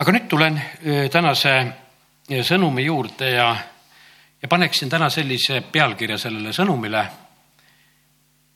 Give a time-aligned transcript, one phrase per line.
[0.00, 1.52] aga nüüd tulen öö, tänase
[2.30, 3.48] öö, sõnumi juurde ja,
[4.42, 7.04] ja paneksin täna sellise pealkirja sellele sõnumile.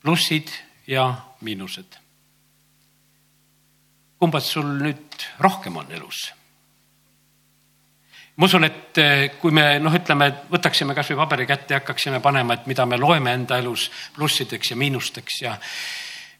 [0.02, 0.50] plussid
[0.86, 2.00] ja miinused.
[4.18, 6.32] kumbad sul nüüd rohkem on elus?
[8.36, 8.98] ma usun, et
[9.40, 13.32] kui me noh, ütleme, võtaksime kasvõi paberi kätte ja hakkaksime panema, et mida me loeme
[13.32, 15.58] enda elus plussideks ja miinusteks ja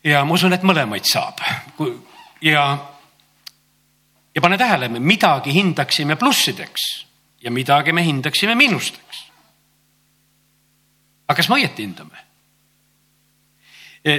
[0.05, 1.41] ja ma usun, et mõlemaid saab.
[2.41, 2.94] ja,
[4.35, 7.07] ja pane tähele, me midagi hindaksime plussideks
[7.43, 9.25] ja midagi me hindaksime miinusteks.
[11.29, 12.25] aga kas me õieti hindame?
[14.05, 14.17] E,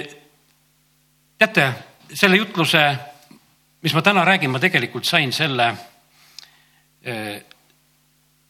[1.37, 1.65] teate,
[2.13, 2.81] selle jutluse,
[3.85, 5.67] mis ma täna räägin, ma tegelikult sain selle,
[7.03, 7.17] e,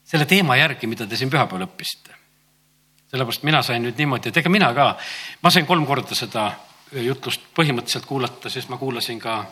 [0.04, 2.14] selle teema järgi, mida te siin pühapäeval õppisite.
[3.12, 4.88] sellepärast mina sain nüüd niimoodi, et ega mina ka,
[5.42, 6.50] ma sain kolm korda seda
[6.92, 9.44] jutlust põhimõtteliselt kuulata, sest ma kuulasin ka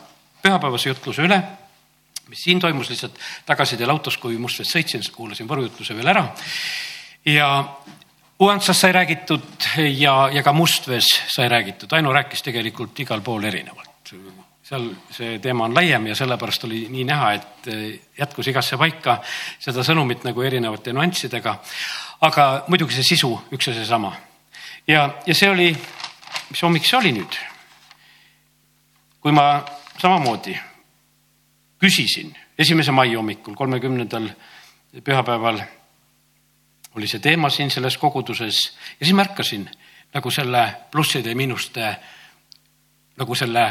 [0.42, 1.42] pühapäevase jutluse üle,
[2.32, 6.26] siin toimus lihtsalt tagasiteel autos, kui Mustveest sõitsin, siis kuulasin Võru jutluse veel ära.
[7.24, 7.48] ja
[8.40, 14.14] Uantsas sai räägitud ja, ja ka Mustvees sai räägitud, Aino rääkis tegelikult igal pool erinevalt.
[14.64, 17.68] seal see teema on laiem ja sellepärast oli nii näha, et
[18.18, 19.18] jätkus igasse paika
[19.60, 21.58] seda sõnumit nagu erinevate nüanssidega.
[22.20, 24.12] aga muidugi see sisu üks ja seesama.
[24.88, 25.76] ja, ja see oli
[26.50, 27.38] mis hommik see oli nüüd?
[29.24, 29.64] kui ma
[29.98, 30.52] samamoodi
[31.78, 34.28] küsisin esimese mai hommikul, kolmekümnendal
[35.04, 35.60] pühapäeval
[36.94, 38.60] oli see teema siin selles koguduses
[39.00, 39.70] ja siis märkasin
[40.14, 41.96] nagu selle plusside ja miinuste
[43.16, 43.64] nagu selle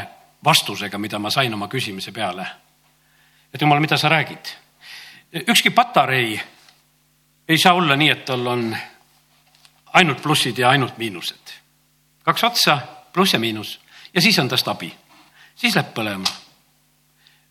[0.44, 2.48] vastusega, mida ma sain oma küsimise peale.
[3.54, 4.56] et jumal, mida sa räägid?
[5.48, 6.42] ükski patarei
[7.48, 8.78] ei saa olla nii, et tal on
[9.94, 11.54] ainult plussid ja ainult miinused
[12.24, 12.78] kaks otsa,
[13.14, 13.80] pluss ja miinus
[14.14, 14.94] ja siis on tast abi.
[15.56, 16.43] siis läheb põlema.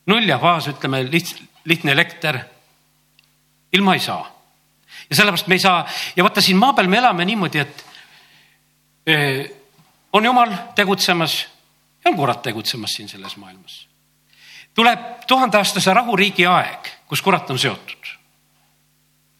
[0.07, 2.39] Null ja faas, ütleme liht-, lihtne elekter.
[3.73, 4.27] ilma ei saa.
[5.11, 5.87] ja sellepärast me ei saa
[6.17, 7.85] ja vaata siin maa peal me elame niimoodi, et
[9.07, 9.51] eh,
[10.13, 11.47] on jumal tegutsemas
[12.05, 13.87] ja on kurat tegutsemas siin selles maailmas.
[14.75, 18.03] tuleb tuhandeaastase rahuriigi aeg, kus kurat on seotud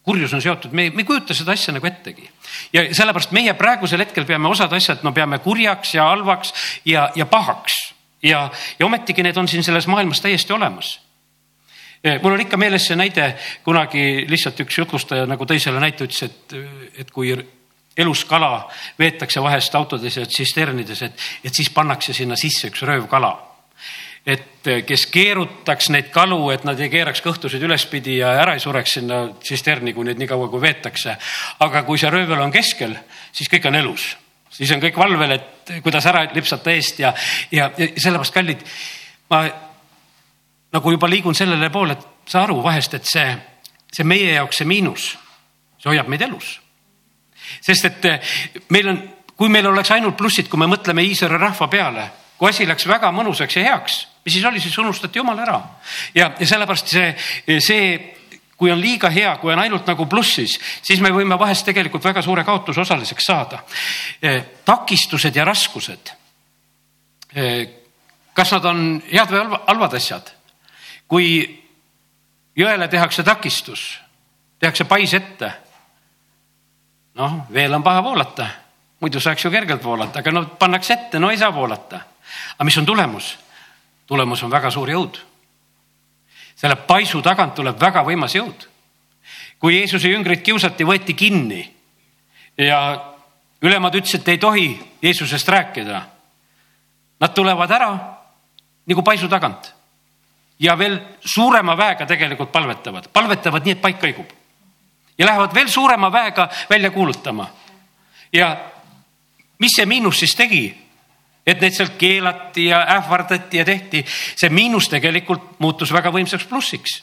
[0.03, 2.29] kurjus on seotud, me me ei kujuta seda asja nagu ettegi.
[2.73, 6.53] ja sellepärast meie praegusel hetkel peame osad asjad, no peame kurjaks ja halvaks
[6.85, 7.92] ja, ja pahaks
[8.23, 10.99] ja, ja ometigi need on siin selles maailmas täiesti olemas.
[12.21, 13.29] Mul on ikka meeles see näide,
[13.63, 16.55] kunagi lihtsalt üks jutlustaja nagu tõi selle näite, ütles, et,
[16.99, 17.31] et kui
[17.97, 18.65] elus kala
[18.99, 23.31] veetakse vahest autodes ja tsisternides, et, et siis pannakse sinna sisse üks röövkala
[24.25, 28.63] et eh, kes keerutaks neid kalu, et nad ei keeraks kõhtusid ülespidi ja ära ei
[28.63, 31.17] sureks sinna tsisterni, kui neid nii kaua kui veetakse.
[31.59, 32.95] aga kui see röövel on keskel,
[33.35, 34.13] siis kõik on elus,
[34.53, 37.13] siis on kõik valvel, et kuidas ära lipsata eest ja,
[37.51, 38.63] ja, ja sellepärast kallid,
[39.31, 39.43] ma
[40.73, 43.27] nagu juba liigun sellele poole, et saa aru vahest, et see,
[43.93, 45.09] see meie jaoks see miinus,
[45.81, 46.59] see hoiab meid elus.
[47.61, 48.33] sest et eh,
[48.69, 49.03] meil on,
[49.35, 53.11] kui meil oleks ainult plussid, kui me mõtleme Iisraeli rahva peale, kui asi läks väga
[53.11, 55.61] mõnusaks ja heaks mis siis oli, siis unustati jumal ära.
[56.15, 57.15] ja, ja sellepärast see,
[57.59, 57.87] see
[58.57, 62.21] kui on liiga hea, kui on ainult nagu plussis, siis me võime vahest tegelikult väga
[62.21, 63.63] suure kaotuse osaliseks saada.
[64.21, 66.13] E, takistused ja raskused.
[67.35, 67.49] E,
[68.33, 70.33] kas nad on head või halvad asjad?
[71.13, 71.43] kui
[72.57, 73.81] jõele tehakse takistus,
[74.59, 75.51] tehakse pais ette.
[77.13, 78.47] noh, veel on paha voolata,
[78.99, 81.99] muidu saaks ju kergelt voolata, aga no pannakse ette, no ei saa voolata.
[82.55, 83.37] aga mis on tulemus?
[84.07, 85.19] tulemus on väga suur jõud.
[86.63, 88.69] Selle paisu tagant tuleb väga võimas jõud.
[89.59, 91.61] kui Jeesuse jüngrid kiusati, võeti kinni
[92.57, 92.79] ja
[93.63, 94.65] ülemad ütlesid, et ei tohi
[95.01, 96.01] Jeesusest rääkida.
[97.19, 97.91] Nad tulevad ära
[98.87, 99.73] nagu paisu tagant
[100.59, 104.31] ja veel suurema väega tegelikult palvetavad, palvetavad nii, et paik kõigub
[105.17, 107.47] ja lähevad veel suurema väega välja kuulutama.
[108.33, 108.57] ja
[109.59, 110.82] mis see miinus siis tegi?
[111.45, 117.01] Et neid sealt keelati ja ähvardati ja tehti, see miinus tegelikult muutus väga võimsaks plussiks.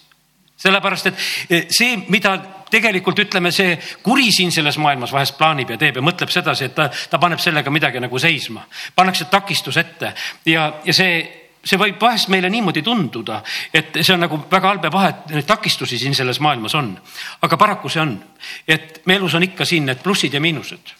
[0.60, 1.20] sellepärast, et
[1.50, 2.34] e, see, mida
[2.70, 6.74] tegelikult ütleme, see kuri siin selles maailmas vahest plaanib ja teeb ja mõtleb sedasi, et
[6.74, 10.12] ta, ta paneb sellega midagi nagu seisma, pannakse takistus ette
[10.44, 13.42] ja, ja see see võib vahest meile niimoodi tunduda,
[13.74, 16.94] et see on nagu väga halb ja paha, et neid takistusi siin selles maailmas on.
[17.42, 18.14] aga paraku see on,
[18.68, 20.94] et me elus on ikka siin need plussid ja miinused.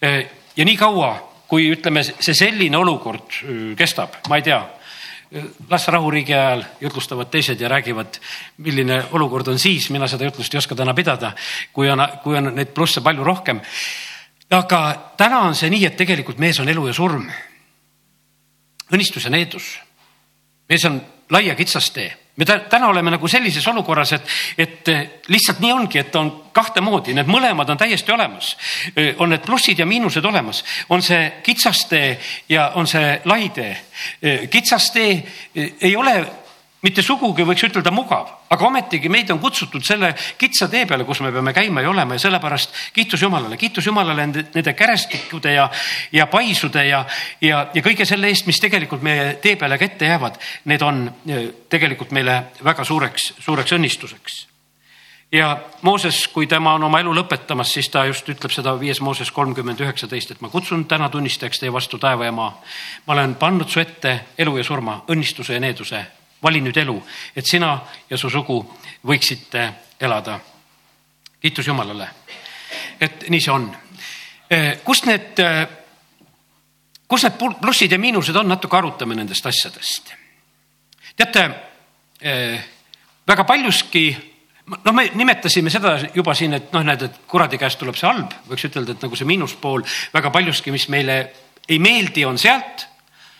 [0.00, 0.12] E,
[0.56, 1.10] ja nii kaua,
[1.48, 3.38] kui ütleme, see selline olukord
[3.78, 4.58] kestab, ma ei tea,
[5.70, 8.18] las rahuriigi ajal jutlustavad teised ja räägivad,
[8.62, 11.32] milline olukord on siis, mina seda jutlust ei oska täna pidada,
[11.72, 13.60] kui on, kui on neid plusse palju rohkem.
[14.50, 14.80] aga
[15.16, 17.26] täna on see nii, et tegelikult mees on elu ja surm.
[18.92, 19.78] õnnistus ja needus.
[20.68, 24.90] mees on laia kitsas tee me täna oleme nagu sellises olukorras, et, et
[25.28, 28.56] lihtsalt nii ongi, et on kahte moodi, need mõlemad on täiesti olemas.
[29.18, 32.18] on need plussid ja miinused olemas, on see kitsas tee
[32.48, 33.76] ja on see lai tee.
[34.50, 35.22] kitsas tee
[35.80, 36.16] ei ole
[36.84, 41.22] mitte sugugi võiks ütelda mugav, aga ometigi meid on kutsutud selle kitsa tee peale, kus
[41.24, 45.68] me peame käima ja olema ja sellepärast kiitus Jumalale, kiitus Jumalale nende kärestikude ja,
[46.12, 47.04] ja paisude ja,
[47.40, 50.36] ja, ja kõige selle eest, mis tegelikult meie tee peale kätte jäävad.
[50.70, 54.44] Need on eh, tegelikult meile väga suureks, suureks õnnistuseks
[55.32, 59.32] ja Mooses, kui tema on oma elu lõpetamas, siis ta just ütleb seda viies Mooses
[59.34, 62.52] kolmkümmend üheksateist, et ma kutsun täna tunnistajaks teie vastu taeva ja maa.
[63.06, 66.04] ma olen pannud su ette elu ja surma, õnnistuse ja needuse
[66.42, 66.96] vali nüüd elu,
[67.36, 67.72] et sina
[68.10, 68.60] ja su sugu
[69.06, 70.40] võiksite elada.
[71.40, 72.08] kiitus Jumalale,
[73.00, 73.66] et nii see on.
[74.50, 75.66] Eh, kust need, eh,
[77.06, 80.14] kus need plussid ja miinused on, natuke arutame nendest asjadest.
[81.16, 81.50] teate,
[82.20, 82.64] eh,
[83.26, 84.16] väga paljuski
[84.66, 88.32] noh, me nimetasime seda juba siin, et noh, näed, et kuradi käest tuleb see halb,
[88.48, 91.32] võiks ütelda, et nagu see miinuspool väga paljuski, mis meile
[91.68, 92.86] ei meeldi, on sealt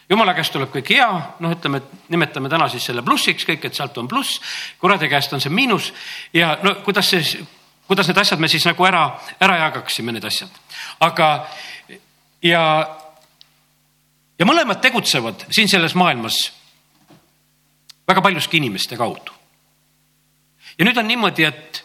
[0.09, 1.09] jumala käest tuleb kõik hea,
[1.43, 4.41] noh, ütleme, et nimetame täna siis selle plussiks kõik, et sealt on pluss,
[4.81, 5.93] kuradi käest on see miinus
[6.35, 7.43] ja no kuidas see,
[7.89, 9.07] kuidas need asjad me siis nagu ära,
[9.43, 10.53] ära jagaksime, need asjad.
[11.01, 11.31] aga
[12.43, 12.63] ja,
[14.39, 16.39] ja mõlemad tegutsevad siin selles maailmas
[18.07, 19.35] väga paljuski inimeste kaudu.
[20.79, 21.83] ja nüüd on niimoodi, et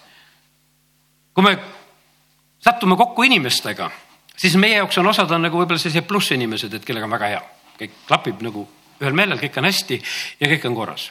[1.33, 1.57] kui me
[2.61, 3.89] sattume kokku inimestega,
[4.37, 7.41] siis meie jaoks on osad on nagu võib-olla sellised plussinimesed, et kellega on väga hea
[7.81, 8.67] kõik klapib nagu
[9.01, 10.01] ühel meelel, kõik on hästi
[10.39, 11.09] ja kõik on korras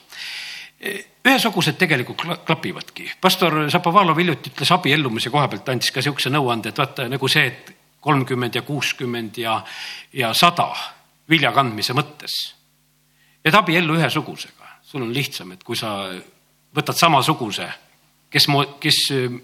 [0.81, 3.11] ühesugused tegelikult klapivadki.
[3.21, 7.47] pastor Šapovalov hiljuti ütles abiellumise koha pealt, andis ka niisuguse nõuande, et vaata nagu see,
[7.47, 9.59] et kolmkümmend ja kuuskümmend ja,
[10.13, 10.71] ja sada
[11.29, 12.55] vilja kandmise mõttes.
[13.45, 16.09] et abiellu ühesugusega, sul on lihtsam, et kui sa
[16.77, 17.69] võtad samasuguse
[18.31, 18.47] kes,
[18.81, 18.99] kes,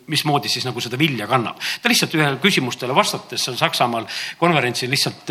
[0.06, 1.61] mismoodi siis nagu seda vilja kannab.
[1.82, 4.08] ta lihtsalt ühele küsimustele vastates seal Saksamaal
[4.38, 5.31] konverentsil lihtsalt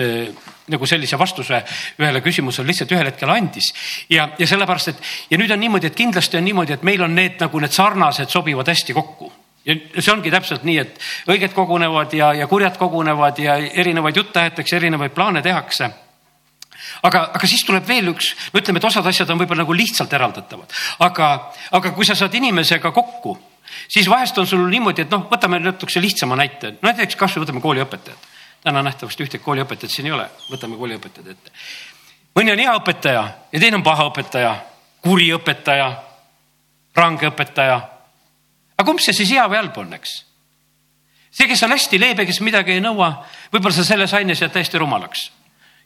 [0.72, 1.62] nagu sellise vastuse
[2.02, 3.72] ühele küsimusele lihtsalt ühel hetkel andis.
[4.10, 7.16] ja, ja sellepärast, et ja nüüd on niimoodi, et kindlasti on niimoodi, et meil on
[7.16, 9.32] need nagu need sarnased sobivad hästi kokku
[9.66, 14.42] ja see ongi täpselt nii, et õiged kogunevad ja, ja kurjad kogunevad ja erinevaid jutte
[14.42, 15.90] aetakse, erinevaid plaane tehakse
[17.06, 20.14] aga, aga siis tuleb veel üks, no ütleme, et osad asjad on võib-olla nagu lihtsalt
[20.14, 21.32] eraldatavad, aga,
[21.78, 23.36] aga kui sa saad inimesega kokku,
[23.92, 28.32] siis vahest on sul niimoodi, et noh, võtame natukese lihtsama näite, näiteks kasvõi võtame kooliõpetajad.
[28.66, 31.52] Täna nähtavasti ühtegi kooliõpetajat siin ei ole, võtame kooliõpetajad ette.
[32.36, 34.56] mõni on hea õpetaja ja teine on paha õpetaja,
[35.06, 35.92] kuri õpetaja,
[36.96, 37.80] range õpetaja.
[38.78, 40.18] aga kumb see siis hea või halb on, eks?
[41.32, 43.14] see, kes on hästi leebe, kes midagi ei nõua,
[43.54, 45.30] võib-olla sa selles aines jääd täiesti rumalaks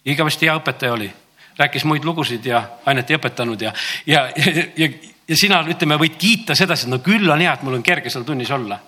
[0.06, 1.12] igavesti hea õpetaja oli,
[1.60, 3.74] rääkis muid lugusid ja ainet ei õpetanud ja,
[4.08, 4.90] ja, ja, ja,
[5.28, 8.10] ja sina ütleme, võid kiita sedasi, et no küll on hea, et mul on kerge
[8.10, 8.80] seal tunnis olla.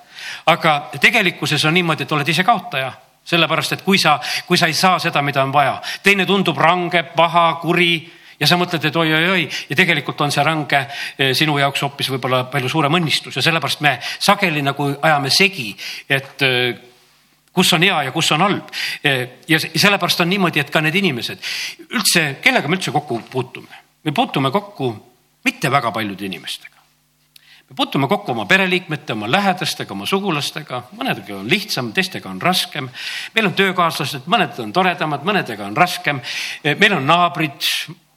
[0.45, 2.93] aga tegelikkuses on niimoodi, et oled ise kaotaja
[3.25, 7.03] sellepärast et kui sa, kui sa ei saa seda, mida on vaja, teine tundub range,
[7.15, 7.93] paha, kuri
[8.41, 12.43] ja sa mõtled, et oi-oi-oi ja tegelikult on see range eh, sinu jaoks hoopis võib-olla
[12.51, 15.69] palju suurem õnnistus ja sellepärast me sageli nagu ajame segi,
[16.09, 16.73] et eh,
[17.53, 18.73] kus on hea ja kus on halb.
[19.03, 21.51] ja sellepärast on niimoodi, et ka need inimesed
[21.91, 23.81] üldse, kellega me üldse kokku puutume?
[24.03, 24.93] me puutume kokku
[25.45, 26.70] mitte väga paljude inimestega.
[27.71, 32.89] Me puutume kokku oma pereliikmete, oma lähedastega, oma sugulastega, mõnedega on lihtsam, teistega on raskem.
[33.35, 36.19] meil on töökaaslased, mõned on toredamad, mõnedega on raskem.
[36.63, 37.63] meil on naabrid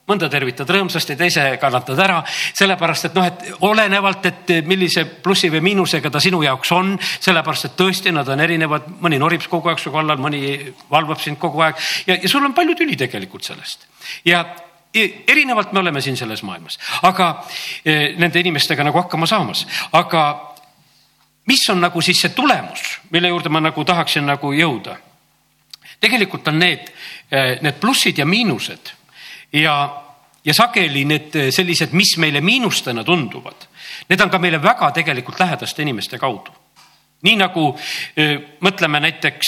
[0.05, 2.19] mõnda tervitad rõõmsasti, teise kannatad ära,
[2.53, 7.69] sellepärast et noh, et olenevalt, et millise plussi või miinusega ta sinu jaoks on, sellepärast
[7.69, 11.63] et tõesti nad on erinevad, mõni norib kogu aeg su kallal, mõni valvab sind kogu
[11.63, 13.87] aeg ja, ja sul on palju tüli tegelikult sellest.
[14.25, 14.43] ja
[15.27, 17.29] erinevalt me oleme siin selles maailmas, aga
[17.85, 20.23] e, nende inimestega nagu hakkama saamas, aga
[21.51, 24.97] mis on nagu siis see tulemus, mille juurde ma nagu tahaksin nagu jõuda?
[25.99, 26.89] tegelikult on need,
[27.31, 28.91] e, need plussid ja miinused
[29.55, 30.03] ja,
[30.45, 33.67] ja sageli need eh, sellised, mis meile miinustena tunduvad,
[34.09, 36.51] need on ka meile väga tegelikult lähedaste inimeste kaudu.
[37.25, 37.61] nii nagu
[38.61, 39.47] mõtleme näiteks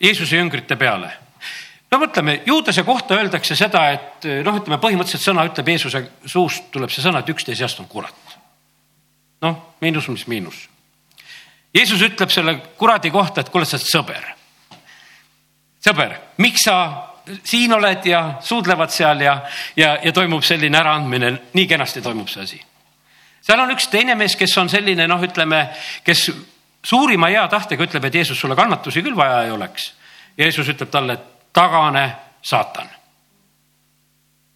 [0.00, 1.12] Jeesuse jüngrite peale
[1.94, 6.90] no mõtleme, juudase kohta öeldakse seda, et noh, ütleme põhimõtteliselt sõna ütleb Jeesuse suust tuleb
[6.90, 8.38] see sõna, et üksteise seast on kurat.
[9.44, 10.68] noh, miinus, mis miinus.
[11.74, 14.30] Jeesus ütleb selle kuradi kohta, et kuule, sa oled sõber.
[15.84, 16.76] sõber, miks sa
[17.44, 19.38] siin oled ja suudlevad seal ja,
[19.76, 22.60] ja, ja toimub selline äraandmine, nii kenasti toimub see asi.
[23.40, 25.68] seal on üks teine mees, kes on selline noh, ütleme,
[26.04, 26.30] kes
[26.84, 29.92] suurima hea tahtega ütleb, et Jeesus, sulle kannatusi küll vaja ei oleks.
[30.38, 31.18] Jeesus ütleb talle,
[31.54, 32.04] tagane
[32.42, 32.90] saatan.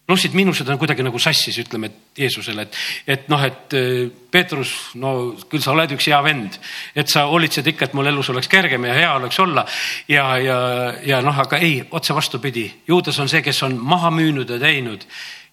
[0.09, 2.77] plussid-miinused on kuidagi nagu sassis, ütleme Jeesusele, et,
[3.13, 5.11] et noh, et äh, Peetrus, no
[5.51, 6.57] küll sa oled üks hea vend,
[6.97, 9.67] et sa hoolitsed ikka, et mul elus oleks kergem ja hea oleks olla.
[10.09, 10.59] ja, ja,
[11.05, 15.05] ja noh, aga ei, otse vastupidi, Juudas on see, kes on maha müünud ja teinud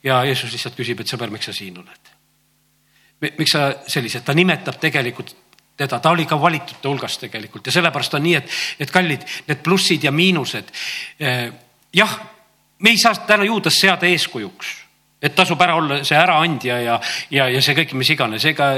[0.03, 2.13] ja Jeesus lihtsalt küsib, et sõber, miks sa siin oled?
[3.21, 5.35] miks sa sellised, ta nimetab tegelikult
[5.77, 9.63] teda, ta oli ka valitute hulgas tegelikult ja sellepärast on nii, et, et kallid, need
[9.65, 10.73] plussid ja miinused.
[11.21, 11.53] Eh,
[11.93, 12.17] jah
[12.79, 14.73] me ei saa täna Juudast seada eeskujuks,
[15.23, 18.71] et tasub ära olla see äraandja ja, ja, ja see kõik, mis iganes, ega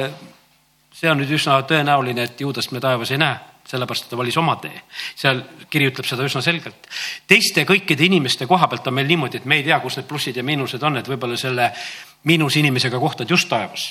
[0.95, 3.39] see on nüüd üsna tõenäoline, et Juudast me taevas ei näe,
[3.69, 4.83] sellepärast ta valis oma tee.
[5.19, 6.87] seal kiri ütleb seda üsna selgelt.
[7.27, 10.37] teiste kõikide inimeste koha pealt on meil niimoodi, et me ei tea, kus need plussid
[10.37, 11.73] ja miinused on, et võib-olla selle
[12.25, 13.91] miinusinimesega kohtad just taevas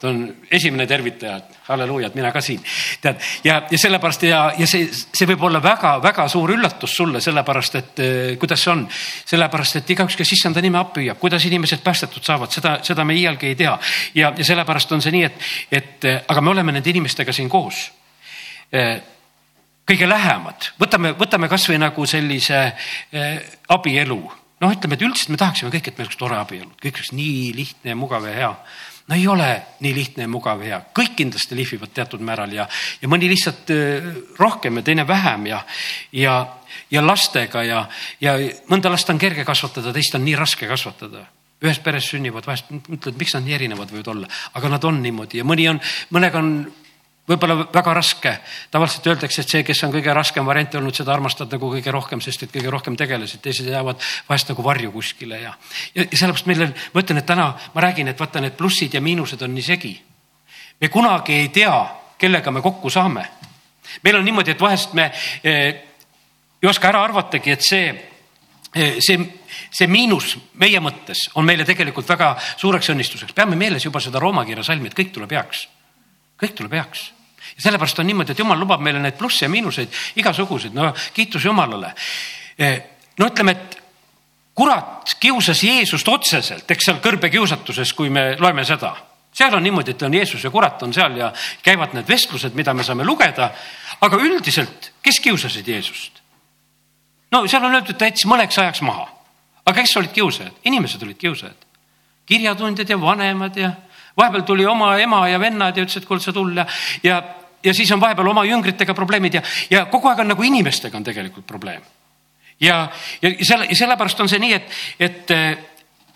[0.00, 2.62] ta on esimene tervitaja, et halleluuja, et mina ka siin.
[3.00, 7.78] tead, ja, ja sellepärast ja, ja see, see võib olla väga-väga suur üllatus sulle, sellepärast
[7.80, 8.86] et eh, kuidas see on.
[9.32, 13.14] sellepärast, et igaüks, kes issanda nime appi hüüab, kuidas inimesed päästetud saavad, seda, seda me
[13.20, 13.76] iialgi ei tea.
[14.14, 17.52] ja, ja sellepärast on see nii, et, et eh, aga me oleme nende inimestega siin
[17.52, 17.90] koos
[18.72, 18.96] eh,
[19.90, 22.60] kõige lähemad, võtame, võtame kasvõi nagu sellise
[23.12, 24.20] eh, abielu.
[24.60, 27.52] noh, ütleme, et üldiselt me tahaksime kõik, et meil oleks tore abielu, kõik oleks nii
[27.56, 28.54] lihtne ja mugav ja hea
[29.10, 29.48] no ei ole
[29.82, 32.68] nii lihtne ja mugav ja kõik kindlasti lihvivad teatud määral ja,
[33.02, 33.72] ja mõni lihtsalt
[34.38, 35.60] rohkem ja teine vähem ja,
[36.14, 36.36] ja,
[36.94, 37.82] ja lastega ja,
[38.22, 38.36] ja
[38.70, 41.26] mõnda last on kerge kasvatada, teist on nii raske kasvatada.
[41.60, 45.42] Ühes peres sünnivad, vahest mõtled, miks nad nii erinevad võivad olla, aga nad on niimoodi
[45.42, 45.80] ja mõni on,
[46.14, 46.54] mõnega on
[47.30, 48.32] võib-olla väga raske.
[48.70, 52.20] tavaliselt öeldakse, et see, kes on kõige raskem variant olnud, seda armastad nagu kõige rohkem,
[52.24, 55.54] sest et kõige rohkem tegelesid, teised jäävad vahest nagu varju kuskile ja,
[55.94, 59.02] ja, sellepärast meil on, ma ütlen, et täna ma räägin, et vaata, need plussid ja
[59.04, 59.94] miinused on nii segi.
[60.80, 61.74] me kunagi ei tea,
[62.18, 63.26] kellega me kokku saame.
[64.02, 65.10] meil on niimoodi, et vahest me
[65.44, 65.82] eh,
[66.62, 67.86] ei oska ära arvatagi, et see
[68.74, 69.18] eh, see,
[69.70, 74.44] see miinus meie mõttes on meile tegelikult väga suureks õnnistuseks, peame meeles juba seda Rooma
[74.44, 75.68] kirja salmi, et kõik tuleb heaks.
[76.40, 77.10] kõik tuleb heaks
[77.60, 81.92] sellepärast on niimoodi, et jumal lubab meile neid plusse ja miinuseid igasuguseid, no kiitus Jumalale.
[82.58, 82.80] Eh,
[83.18, 83.78] no ütleme, et
[84.54, 88.94] kurat kiusas Jeesust otseselt, eks seal kõrbekiusatuses, kui me loeme seda
[89.32, 92.74] seal on niimoodi, et on Jeesus ja kurat on seal ja käivad need vestlused, mida
[92.74, 93.50] me saame lugeda.
[94.00, 96.20] aga üldiselt, kes kiusasid Jeesust?
[97.30, 99.06] no seal on öeldud, ta jättis mõneks ajaks maha.
[99.64, 100.52] aga kes olid kiusajad?
[100.64, 101.66] inimesed olid kiusajad.
[102.26, 103.72] kirjatundjad ja vanemad ja
[104.16, 106.66] vahepeal tuli oma ema ja vennad ja ütles, et kuule, sa tulla ja,
[107.02, 107.22] ja
[107.72, 111.46] siis on vahepeal oma jüngritega probleemid ja, ja kogu aeg on nagu inimestega on tegelikult
[111.46, 111.82] probleem.
[112.60, 112.88] ja,
[113.22, 115.66] ja selle, sellepärast on see nii, et, et eh,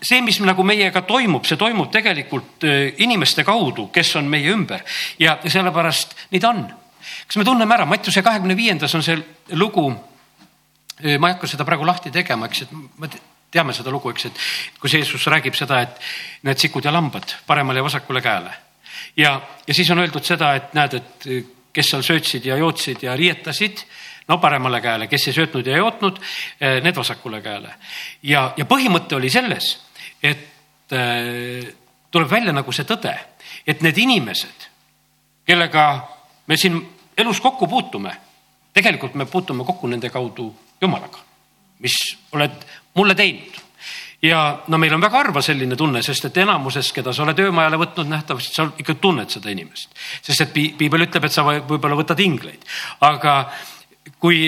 [0.05, 4.85] see, mis nagu meiega toimub, see toimub tegelikult eh, inimeste kaudu, kes on meie ümber
[5.21, 6.65] ja sellepärast nii ta on.
[7.27, 9.17] kas me tunneme ära, Mattiuse kahekümne viiendas on see
[9.53, 9.91] lugu.
[11.03, 13.09] Eh, ma ei hakka seda praegu lahti tegema, eks, et ma
[13.55, 14.45] teame seda lugu, eks, et
[14.81, 18.53] kus Jeesus räägib seda, et need sikud ja lambad paremale ja vasakule käele.
[19.17, 21.29] Ja, ja siis on öeldud seda, et näed, et
[21.75, 23.85] kes seal söötsid ja jootsid ja riietasid,
[24.29, 26.21] no paremale käele, kes ei söötnud ja jootnud,
[26.83, 27.75] need vasakule käele.
[28.23, 29.75] ja, ja põhimõte oli selles,
[30.23, 31.73] et äh,
[32.11, 33.15] tuleb välja nagu see tõde,
[33.67, 34.69] et need inimesed,
[35.47, 35.87] kellega
[36.47, 36.79] me siin
[37.19, 38.15] elus kokku puutume,
[38.75, 41.21] tegelikult me puutume kokku nende kaudu Jumalaga,
[41.83, 41.95] mis
[42.35, 43.64] oled mulle teinud.
[44.25, 47.79] Ja no meil on väga harva selline tunne, sest et enamuses, keda sa oled öömajale
[47.81, 49.93] võtnud, nähtavasti sa ikka tunned seda inimest.
[50.23, 52.65] sest et piibel ütleb, et sa võib-olla võtad ingleid,
[53.05, 53.37] aga
[54.21, 54.41] kui,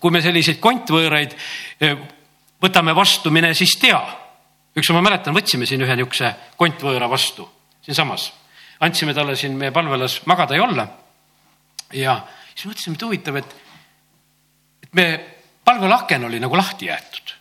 [0.00, 1.36] kui me selliseid kontvõõraid
[1.80, 1.96] eh,
[2.62, 4.00] võtame vastu, mine siis tea.
[4.76, 7.48] üks ma mäletan, võtsime siin ühe niisuguse kontvõõra vastu
[7.84, 8.32] siinsamas,
[8.80, 10.88] andsime talle siin meie palvelas magada ja olla.
[11.92, 12.18] ja
[12.54, 13.56] siis mõtlesime, et huvitav, et,
[14.82, 15.08] et me
[15.64, 17.34] palvelaaken oli nagu lahti jäetud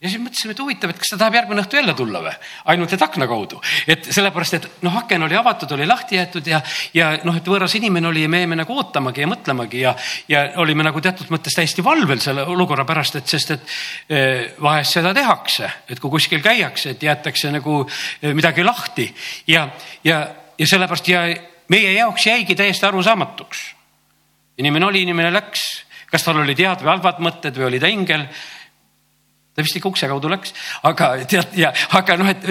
[0.00, 2.32] ja siis mõtlesime, et huvitav, et kas ta tahab järgmine õhtu jälle tulla või,
[2.72, 3.60] ainult et akna kaudu.
[3.86, 6.62] et sellepärast, et noh, aken oli avatud, oli lahti jäetud ja,
[6.96, 9.92] ja noh, et võõras inimene oli ja me jäime nagu ootamagi ja mõtlemagi ja,
[10.28, 13.74] ja olime nagu teatud mõttes täiesti valvel selle olukorra pärast, et sest, et
[14.08, 19.10] eh, vahest seda tehakse, et kui kuskil käiakse, et jäetakse nagu eh, midagi lahti
[19.52, 19.66] ja,
[20.04, 20.22] ja,
[20.56, 21.26] ja sellepärast ja
[21.68, 23.66] meie jaoks jäigi täiesti arusaamatuks.
[24.64, 25.66] inimene oli, inimene läks,
[26.08, 28.24] kas tal olid head või halvad mõtted või oli ta ingel
[29.60, 30.54] ta vist ikka ukse kaudu läks,
[30.88, 32.46] aga tead ja, aga noh, et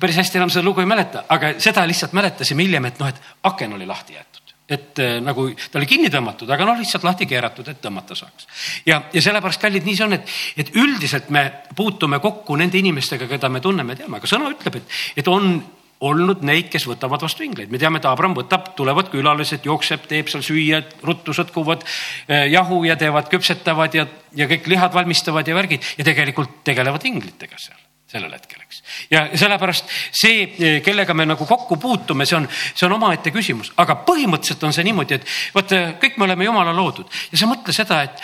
[0.00, 3.36] päris hästi enam seda lugu ei mäleta, aga seda lihtsalt mäletasime hiljem, et noh, et
[3.50, 4.40] aken oli lahti jäetud.
[4.64, 8.46] Et äh, nagu ta oli kinni tõmmatud, aga noh, lihtsalt lahti keeratud, et tõmmata saaks.
[8.88, 11.44] ja, ja sellepärast, kallid, nii see on, et, et üldiselt me
[11.76, 15.58] puutume kokku nende inimestega, keda me tunneme, teame, aga sõna ütleb, et, et on,
[16.04, 20.30] olnud neid, kes võtavad vastu ingleid, me teame, et Abram võtab, tulevad külalised, jookseb, teeb
[20.32, 24.06] seal süüa, ruttu sõtkuvad eh, jahu ja teevad, küpsetavad ja,
[24.36, 25.94] ja kõik lihad valmistavad ja värgid.
[25.98, 27.80] Ja tegelikult tegelevad inglitega seal
[28.14, 28.82] sellel hetkel, eks.
[29.10, 33.72] ja sellepärast see, eh, kellega me nagu kokku puutume, see on, see on omaette küsimus,
[33.82, 37.10] aga põhimõtteliselt on see niimoodi, et vot kõik me oleme jumala loodud.
[37.32, 38.22] Ja sa mõtle seda, et,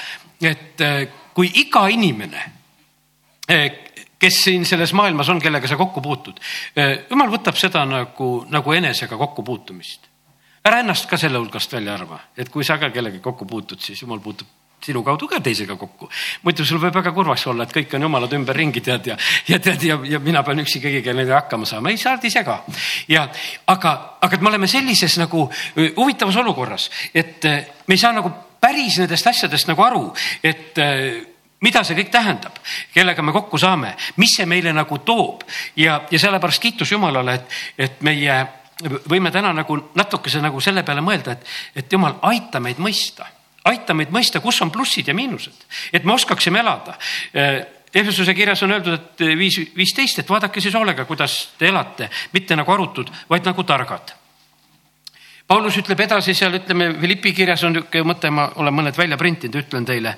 [0.53, 1.01] et eh,
[1.35, 2.45] kui iga inimene,
[3.49, 3.90] eh,
[4.21, 6.41] kes siin selles maailmas on, kellega sa kokku puutud,
[7.11, 10.11] jumal võtab seda nagu, nagu enesega kokkupuutumist
[10.65, 14.03] ära ennast ka selle hulgast välja arva, et kui sa ka kellegagi kokku puutud, siis
[14.03, 14.49] jumal puutub
[14.85, 16.09] sinu kaudu ka teisega kokku.
[16.43, 19.17] muidu sul võib väga kurvaks olla, et kõik on jumalad ümberringi tead ja,
[19.49, 22.63] ja tead ja, ja mina pean üksi kõigiga nendega hakkama saama, ei saad ise ka.
[23.09, 23.27] ja
[23.67, 25.47] aga, aga et me oleme sellises nagu
[25.77, 30.07] huvitavas olukorras, et me ei saa nagu päris nendest asjadest nagu aru,
[30.45, 30.81] et
[31.61, 32.57] mida see kõik tähendab,
[32.95, 35.45] kellega me kokku saame, mis see meile nagu toob
[35.77, 38.39] ja, ja sellepärast kiitus Jumalale, et, et meie
[39.11, 41.53] võime täna nagu natukese nagu selle peale mõelda, et,
[41.83, 43.29] et Jumal, aita meid mõista
[43.69, 46.97] aita meid mõista, kus on plussid ja miinused, et me oskaksime elada.
[47.95, 52.57] Efesuse kirjas on öeldud, et viis, viisteist, et vaadake siis hoolega, kuidas te elate, mitte
[52.57, 54.15] nagu arutud, vaid nagu targad.
[55.51, 59.57] Paulus ütleb edasi seal, ütleme Philippi kirjas on niisugune mõte, ma olen mõned välja printinud,
[59.59, 60.13] ütlen teile.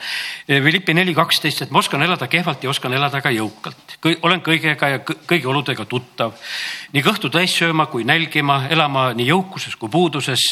[0.44, 3.96] Philippi neli kaksteist, et ma oskan elada kehvalt ja oskan elada ka jõukalt.
[4.28, 6.34] olen kõigega ja kõigi oludega tuttav.
[6.92, 10.44] nii kõhtu täis sööma kui nälgima, elama nii jõukuses kui puuduses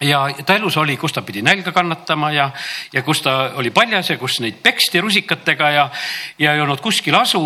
[0.00, 2.50] ja ta elus oli, kus ta pidi nälga kannatama ja,
[2.92, 5.88] ja kus ta oli paljas ja kus neid peksti rusikatega ja,
[6.38, 7.42] ja ei olnud kuskil asu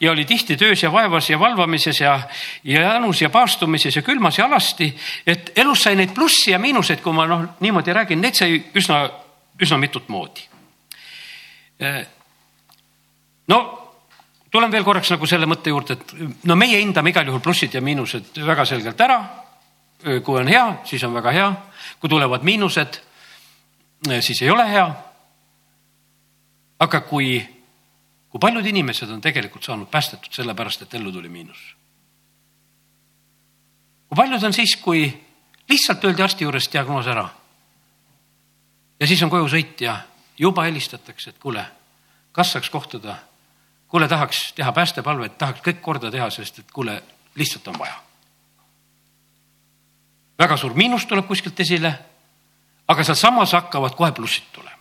[0.00, 2.18] ja oli tihti töös ja vaevas ja valvamises ja,
[2.64, 4.90] ja janus ja paastumises ja külmas ja alasti.
[5.26, 9.04] et elus sai neid plussi ja miinuseid, kui ma noh, niimoodi räägin, neid sai üsna,
[9.62, 10.48] üsna mitut moodi.
[13.48, 13.62] no
[14.50, 17.82] tulen veel korraks nagu selle mõtte juurde, et no meie hindame igal juhul plussid ja
[17.82, 19.43] miinused väga selgelt ära.
[20.24, 21.48] Kui on hea, siis on väga hea
[22.04, 23.00] kui tulevad miinused,
[24.20, 24.94] siis ei ole hea.
[26.78, 27.38] aga kui,
[28.28, 31.62] kui paljud inimesed on tegelikult saanud päästetud sellepärast, et ellu tuli miinus?
[34.08, 35.06] kui paljud on siis, kui
[35.68, 37.28] lihtsalt öeldi arsti juures diagnoos ära.
[39.00, 39.96] ja siis on koju sõit ja
[40.38, 41.64] juba helistatakse, et kuule,
[42.32, 43.16] kas saaks kohtuda,
[43.88, 47.02] kuule, tahaks teha päästepalvet, tahaks kõik korda teha, sest et kuule,
[47.34, 48.02] lihtsalt on vaja
[50.38, 51.92] väga suur miinus tuleb kuskilt esile,
[52.88, 54.78] aga sealsamas hakkavad kohe plussid tulema.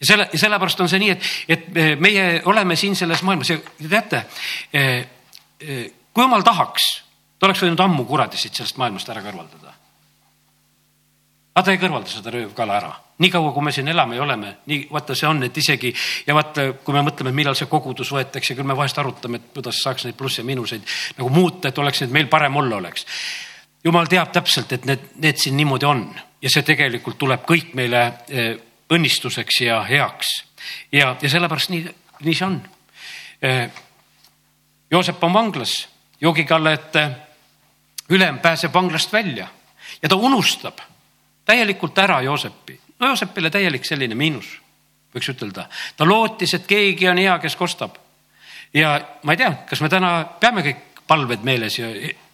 [0.00, 3.58] ja selle, ja sellepärast on see nii, et, et meie oleme siin selles maailmas ja
[3.82, 4.24] teate,
[4.72, 5.06] eh,
[5.60, 6.88] eh, kui jumal tahaks,
[7.38, 9.78] ta oleks võinud ammu kuradi siit sellest maailmast ära kõrvaldada.
[11.54, 14.88] aga ta ei kõrvalda seda röövkala ära niikaua, kui me siin elame ja oleme, nii
[14.92, 15.92] vaata, see on, et isegi
[16.26, 19.78] ja vaata, kui me mõtleme, millal see kogudus võetakse, küll me vahest arutame, et kuidas
[19.84, 20.86] saaks neid plusse ja miinuseid
[21.18, 23.06] nagu muuta, et oleks, et meil parem olla oleks
[23.84, 26.04] jumal teab täpselt, et need, need siin niimoodi on
[26.42, 28.52] ja see tegelikult tuleb kõik meile eh,
[28.92, 30.34] õnnistuseks ja heaks.
[30.92, 31.86] ja, ja sellepärast nii,
[32.26, 32.60] nii see on.
[33.42, 33.68] Eh,
[34.92, 35.88] Joosep on vanglas,
[36.20, 37.10] joogikalle ette
[38.12, 39.46] ülem pääseb vanglast välja
[40.02, 40.78] ja ta unustab
[41.44, 42.80] täielikult ära Joosepi.
[42.98, 44.58] no Joosepile täielik selline miinus,
[45.14, 45.68] võiks ütelda.
[45.96, 47.96] ta lootis, et keegi on hea, kes kostab.
[48.74, 51.88] ja ma ei tea, kas me täna peame kõik palved meeles ja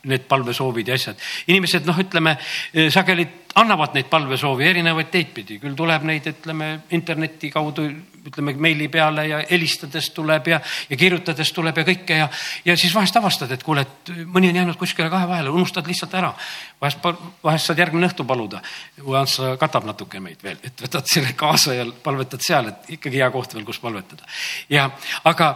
[0.07, 1.19] need palvesoovid ja asjad.
[1.49, 3.27] inimesed noh, ütleme eh, sageli
[3.59, 7.89] annavad neid palvesoovi erinevaid teid pidi, küll tuleb neid, ütleme interneti kaudu,
[8.29, 12.29] ütleme meili peale ja helistades tuleb ja, ja kirjutades tuleb ja kõike ja,
[12.65, 16.15] ja siis vahest avastad, et kuule, et mõni on jäänud kuskile kahe vahele, unustad lihtsalt
[16.21, 16.33] ära.
[16.81, 17.09] vahest,
[17.45, 18.63] vahest saad järgmine õhtu paluda,
[19.01, 23.23] kui Ants katab natuke meid veel, et võtad selle kaasa ja palvetad seal, et ikkagi
[23.25, 24.29] hea koht veel, kus palvetada.
[24.69, 24.91] ja
[25.25, 25.55] aga,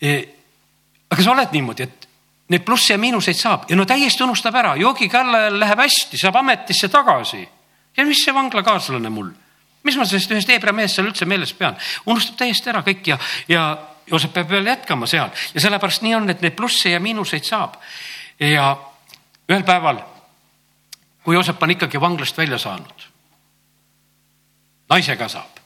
[0.00, 0.24] eh,
[1.10, 2.03] aga sa oled niimoodi, et
[2.48, 3.64] neid plusse ja miinuseid saab.
[3.68, 7.48] Ja no täiesti unustab ära, joogikallal läheb hästi, saab ametisse tagasi.
[7.96, 9.28] ja mis see vanglakaaslane mul,
[9.82, 11.76] mis ma sellest ühest Hebra mehest seal üldse meeles pean,
[12.06, 13.66] unustab täiesti ära kõik ja, ja
[14.06, 15.30] Joosep peab veel jätkama seal.
[15.54, 17.78] Ja sellepärast nii on, et neid plusse ja miinuseid saab.
[18.40, 18.76] ja
[19.48, 20.02] ühel päeval,
[21.24, 23.06] kui Joosep on ikkagi vanglast välja saanud,
[24.90, 25.62] naisega saab,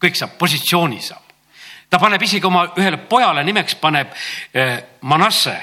[0.00, 1.26] kõik saab, positsiooni saab.
[1.90, 4.14] Ta paneb isegi oma ühele pojale nimeks paneb
[4.54, 5.58] eh, Manasse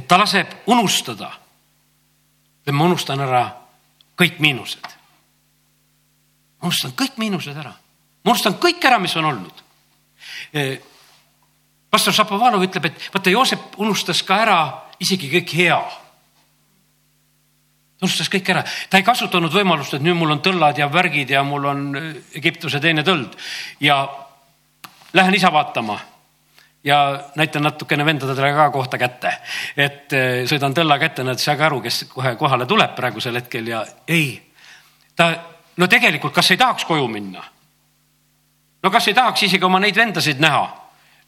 [0.00, 1.30] et ta laseb unustada.
[2.70, 3.44] ma unustan ära
[4.16, 4.86] kõik miinused.
[6.62, 7.72] unustan kõik miinused ära,
[8.24, 9.64] ma unustan kõik ära, mis on olnud.
[11.90, 14.60] pastor Šapovalov ütleb, et vaata, Joosep unustas ka ära
[15.00, 15.80] isegi kõik hea
[18.00, 21.34] ta unustas kõik ära, ta ei kasutanud võimalust, et nüüd mul on tõllad ja värgid
[21.34, 21.82] ja mul on
[22.32, 23.36] Egiptuse teine tõld
[23.84, 24.08] ja
[25.12, 25.98] lähen isa vaatama.
[26.84, 29.32] Ja näitan natukene vendadele ka kohta kätte.
[29.76, 33.68] et eh, sõidan tõlla kätte, nad ei saagi aru, kes kohe kohale tuleb praegusel hetkel
[33.68, 34.52] ja ei,
[35.16, 35.30] ta,
[35.76, 37.44] no tegelikult, kas ei tahaks koju minna?
[38.82, 40.68] no kas ei tahaks isegi oma neid vendasid näha?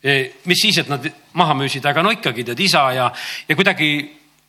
[0.03, 1.05] Eh, mis siis, et nad
[1.39, 3.13] maha müüsid, aga no ikkagi tead isa ja,
[3.49, 3.93] ja kuidagi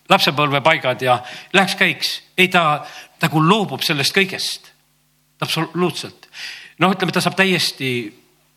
[0.10, 1.20] lapsepõlvepaigad ja
[1.54, 2.22] läheks käiks.
[2.38, 2.86] ei, ta
[3.22, 4.72] nagu loobub sellest kõigest.
[5.42, 6.30] absoluutselt.
[6.80, 7.92] noh, ütleme, ta saab täiesti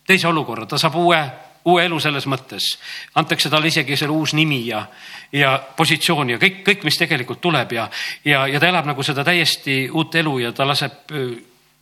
[0.07, 1.19] teise olukorra, ta saab uue
[1.67, 2.69] uue elu selles mõttes.
[3.15, 4.85] antakse talle isegi selle uus nimi ja,
[5.31, 7.89] ja positsioon ja kõik, kõik, mis tegelikult tuleb ja,
[8.25, 11.13] ja, ja ta elab nagu seda täiesti uut elu ja ta laseb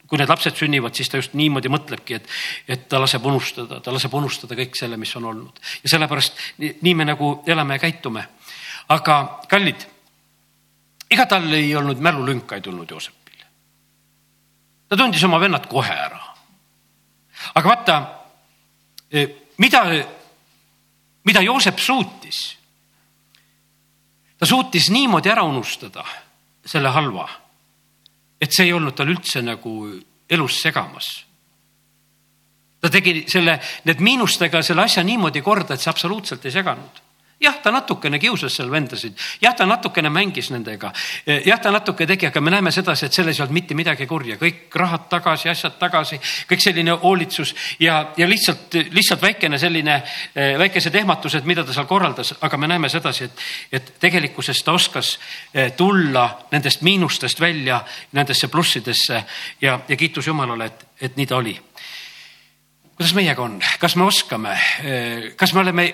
[0.06, 2.28] kui need lapsed sünnivad, siis ta just niimoodi mõtlebki, et,
[2.70, 5.62] et ta laseb unustada, ta laseb unustada kõik selle, mis on olnud.
[5.84, 8.28] ja sellepärast nii, nii me nagu elame ja käitume.
[8.94, 9.16] aga
[9.50, 9.88] kallid,
[11.10, 13.46] ega tal ei olnud mälulünka ei tulnud Joosepil.
[14.90, 16.22] ta tundis oma vennad kohe ära.
[17.56, 17.98] aga vaata
[19.58, 19.84] mida,
[21.24, 22.58] mida Joosep suutis?
[24.36, 26.04] ta suutis niimoodi ära unustada
[26.66, 27.24] selle halva,
[28.42, 29.72] et see ei olnud tal üldse nagu
[30.30, 31.08] elus segamas.
[32.82, 37.05] ta tegi selle, need miinustega selle asja niimoodi korda, et see absoluutselt ei seganud
[37.42, 40.92] jah, ta natukene kiusas seal vendasid, jah, ta natukene mängis nendega,
[41.26, 44.38] jah, ta natuke tegi, aga me näeme sedasi, et selles ei olnud mitte midagi kurja,
[44.42, 46.20] kõik rahad tagasi, asjad tagasi,
[46.50, 50.00] kõik selline hoolitsus ja, ja lihtsalt, lihtsalt väikene selline,
[50.36, 53.46] väikesed ehmatused, mida ta seal korraldas, aga me näeme sedasi, et,
[53.80, 55.16] et tegelikkuses ta oskas
[55.54, 59.24] eh, tulla nendest miinustest välja nendesse plussidesse
[59.62, 61.56] ja, ja kiitus Jumalale, et, et nii ta oli.
[62.96, 65.88] Kuidas meiega on, kas me oskame, eh, kas me oleme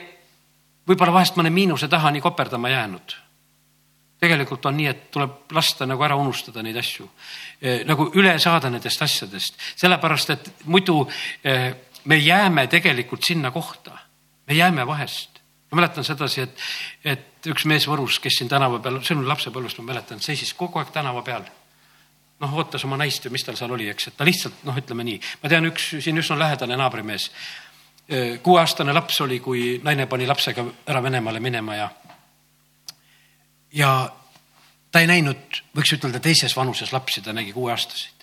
[0.88, 3.18] võib-olla vahest mõne miinuse taha nii koperdama jäänud.
[4.22, 7.08] tegelikult on nii, et tuleb lasta nagu ära unustada neid asju,
[7.62, 11.08] eh, nagu üle saada nendest asjadest, sellepärast et muidu
[11.44, 11.74] eh,
[12.06, 13.98] me jääme tegelikult sinna kohta,
[14.48, 15.32] me jääme vahest
[15.72, 16.64] ma mäletan sedasi, et,
[17.06, 20.82] et üks mees Võrus, kes siin tänava peal, see on lapsepõlvest, ma mäletan, seisis kogu
[20.82, 21.48] aeg tänava peal.
[22.42, 25.04] noh, ootas oma naist või mis tal seal oli, eks, et ta lihtsalt noh, ütleme
[25.06, 27.30] nii, ma tean, üks siin üsna lähedane naabrimees
[28.44, 31.90] kuueaastane laps oli, kui naine pani lapsega ära Venemaale minema ja,
[33.74, 33.92] ja
[34.92, 38.18] ta ei näinud, võiks ütelda, teises vanuses lapsi, ta nägi kuueaastaseid.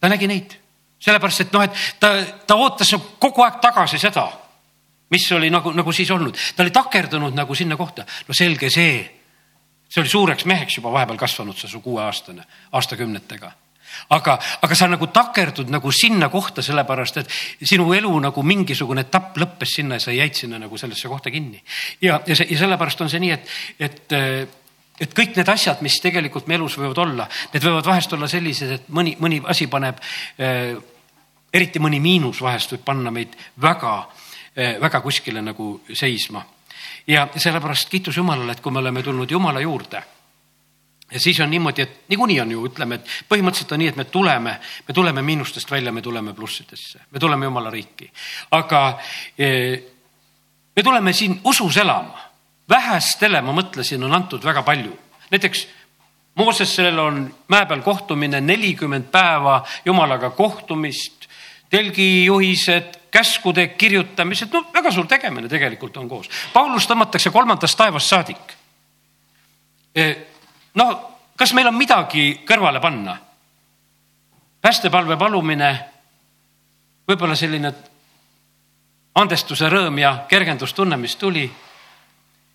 [0.00, 0.54] ta nägi neid,
[1.00, 2.12] sellepärast et noh, et ta,
[2.48, 4.26] ta ootas kogu aeg tagasi seda,
[5.12, 8.94] mis oli nagu, nagu siis olnud, ta oli takerdunud nagu sinna kohta, no selge see,
[9.88, 13.52] see oli suureks meheks juba vahepeal kasvanud, see su kuueaastane, aastakümnetega
[14.08, 19.38] aga, aga sa nagu takerdud nagu sinna kohta, sellepärast et sinu elu nagu mingisugune etapp
[19.40, 21.62] lõppes sinna ja sa jäid sinna nagu sellesse kohta kinni.
[22.00, 24.18] ja, ja see ja sellepärast on see nii, et, et
[25.00, 28.72] et kõik need asjad, mis tegelikult me elus võivad olla, need võivad vahest olla sellised,
[28.76, 30.00] et mõni, mõni asi paneb
[30.38, 30.74] äh,,
[31.52, 33.32] eriti mõni miinus vahest võib panna meid
[33.64, 36.44] väga äh,, väga kuskile nagu seisma.
[37.06, 40.02] ja sellepärast kiitus Jumalale, et kui me oleme tulnud Jumala juurde
[41.10, 44.04] ja siis on niimoodi, et niikuinii on ju, ütleme, et põhimõtteliselt on nii, et me
[44.04, 44.54] tuleme,
[44.88, 48.10] me tuleme miinustest välja, me tuleme plussidesse, me tuleme jumala riiki.
[48.50, 48.98] aga
[49.38, 49.48] e,
[50.76, 52.30] me tuleme siin usus elama.
[52.70, 54.98] vähestele, ma mõtlesin, on antud väga palju.
[55.30, 55.66] näiteks
[56.34, 61.26] Moosesel on mäe peal kohtumine, nelikümmend päeva jumalaga kohtumist,
[61.70, 66.30] telgijuhised, käskude kirjutamised, no väga suur tegemine tegelikult on koos.
[66.52, 68.54] Paulus tõmmatakse kolmandast taevast saadik
[70.74, 73.18] e, no kas meil on midagi kõrvale panna?
[74.60, 75.70] päästepalve palumine,
[77.08, 77.70] võib-olla selline
[79.16, 81.46] andestuse rõõm ja kergendustunne, mis tuli.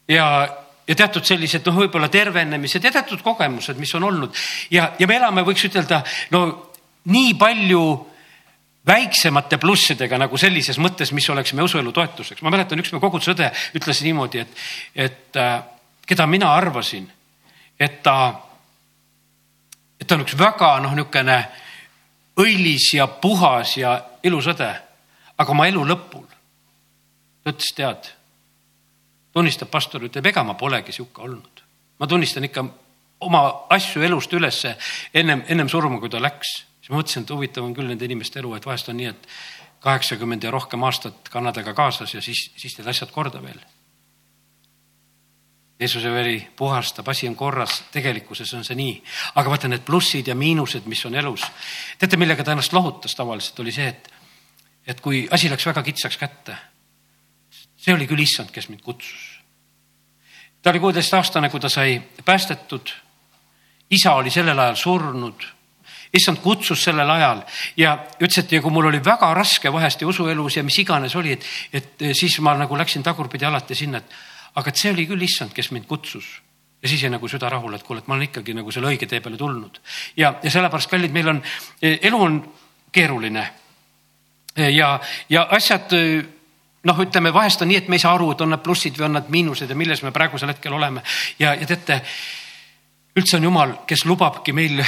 [0.07, 0.47] ja,
[0.87, 4.35] ja teatud sellised noh, võib-olla tervenemised ja teatud kogemused, mis on olnud
[4.71, 6.71] ja, ja me elame, võiks ütelda, no
[7.09, 7.83] nii palju
[8.85, 12.41] väiksemate plussidega nagu sellises mõttes, mis oleks meie usuelu toetuseks.
[12.45, 15.57] ma mäletan, üks me koguduse õde ütles niimoodi, et, et äh,
[16.05, 17.09] keda mina arvasin
[17.79, 18.17] et ta,
[19.99, 21.39] et ta on üks väga noh, niisugune
[22.39, 24.71] õilis ja puhas ja ilus õde.
[25.37, 26.25] aga oma elu lõpul
[27.43, 28.07] ta ütles, tead,
[29.35, 31.61] tunnistab pastor, ütleb, ega ma polegi sihuke olnud.
[31.99, 32.65] ma tunnistan ikka
[33.19, 34.75] oma asju elust ülesse
[35.13, 36.65] ennem, ennem surma, kui ta läks.
[36.79, 39.27] siis ma mõtlesin, et huvitav on küll nende inimeste elu, et vahest on nii, et
[39.85, 43.61] kaheksakümmend ja rohkem aastat Kanadaga kaasas ja siis, siis teed asjad korda veel
[45.79, 48.93] Jeesuse veri puhastab, asi on korras, tegelikkuses on see nii.
[49.35, 51.43] aga vaata need plussid ja miinused, mis on elus.
[51.99, 54.07] teate, millega ta ennast lohutas tavaliselt, oli see, et,
[54.87, 56.55] et kui asi läks väga kitsaks kätte,
[57.75, 59.41] see oli küll issand, kes mind kutsus.
[60.61, 62.93] ta oli kuueteistaastane, kui ta sai päästetud.
[63.89, 65.43] isa oli sellel ajal surnud
[66.15, 67.41] issand kutsus sellel ajal
[67.77, 71.15] ja ütles, et ja kui mul oli väga raske vahest ja usuelus ja mis iganes
[71.15, 74.15] oli, et, et siis ma nagu läksin tagurpidi alati sinna, et
[74.55, 76.27] aga et see oli küll issand, kes mind kutsus
[76.81, 79.07] ja siis jäi nagu süda rahule, et kuule, et ma olen ikkagi nagu selle õige
[79.09, 79.79] tee peale tulnud.
[80.17, 81.41] ja, ja sellepärast, kallid, meil on,
[81.81, 82.39] elu on
[82.91, 83.45] keeruline.
[84.55, 85.95] ja, ja asjad
[86.85, 89.07] noh, ütleme vahest on nii, et me ei saa aru, et on nad plussid või
[89.09, 91.01] on nad miinused ja milles me praegusel hetkel oleme.
[91.39, 92.01] ja, ja teate,
[93.17, 94.83] üldse on Jumal, kes lubabki meil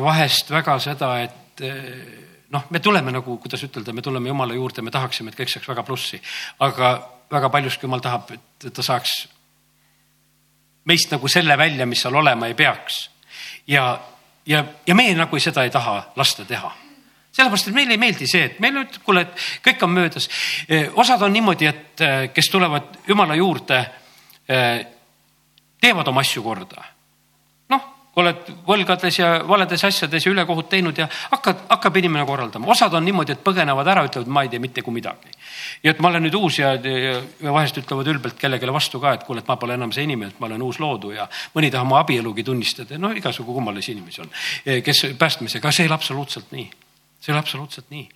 [0.00, 1.64] vahest väga seda, et
[2.54, 5.68] noh, me tuleme nagu, kuidas ütelda, me tuleme Jumala juurde, me tahaksime, et kõik saaks
[5.68, 6.20] väga plussi,
[6.62, 6.94] aga
[7.34, 9.16] väga paljuski Jumal tahab, et ta saaks
[10.84, 13.10] meist nagu selle välja, mis seal olema ei peaks.
[13.66, 14.00] ja,
[14.46, 16.72] ja, ja meie nagu seda ei taha lasta teha
[17.34, 20.28] sellepärast, et meile ei meeldi see, et meile ütleb, kuule, et kõik on möödas.
[20.68, 23.80] Eh, osad on niimoodi, et eh, kes tulevad Jumala juurde,
[24.48, 24.84] eh,
[25.82, 26.93] teevad oma asju korda.
[28.16, 32.70] Oled võlgades ja valedes asjades ja ülekohut teinud ja hakkad, hakkab inimene korraldama.
[32.70, 35.34] osad on niimoodi, et põgenevad ära, ütlevad, ma ei tee mitte kui midagi.
[35.82, 37.18] ja et ma olen nüüd uus ja, ja,
[37.52, 40.40] vahest ütlevad ülbelt kellelegi vastu ka, et kuule, et ma pole enam see inimene, et
[40.40, 42.98] ma olen uus loodu ja mõni tahab oma abielugi tunnistada.
[42.98, 44.32] no igasugu kummalisi inimesi on,
[44.84, 46.70] kes päästmisega, see ei ole absoluutselt nii
[47.24, 48.08] see ei ole absoluutselt nii.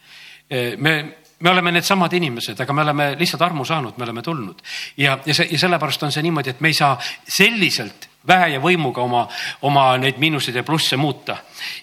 [0.76, 0.92] me,
[1.40, 4.62] me oleme needsamad inimesed, aga me oleme lihtsalt armu saanud, me oleme tulnud
[4.96, 8.60] ja, ja see ja sellepärast on see niimoodi, et me ei saa selliselt väe ja
[8.60, 9.26] võimuga oma,
[9.62, 11.36] oma neid miinuseid ja plusse muuta.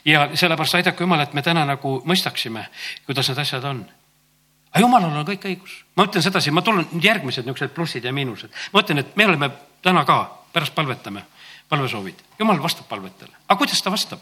[0.06, 2.68] ja sellepärast aidaku Jumal, et me täna nagu mõistaksime,
[3.06, 3.86] kuidas need asjad on
[4.76, 5.74] aga jumalal on kõik õigus.
[5.96, 8.52] ma ütlen sedasi, ma tulen järgmised niisugused plussid ja miinused.
[8.74, 9.50] ma ütlen, et me oleme
[9.82, 11.24] täna ka, pärast palvetame,
[11.70, 12.20] palvesoovid.
[12.40, 13.32] jumal vastab palvetele.
[13.48, 14.20] aga kuidas ta vastab?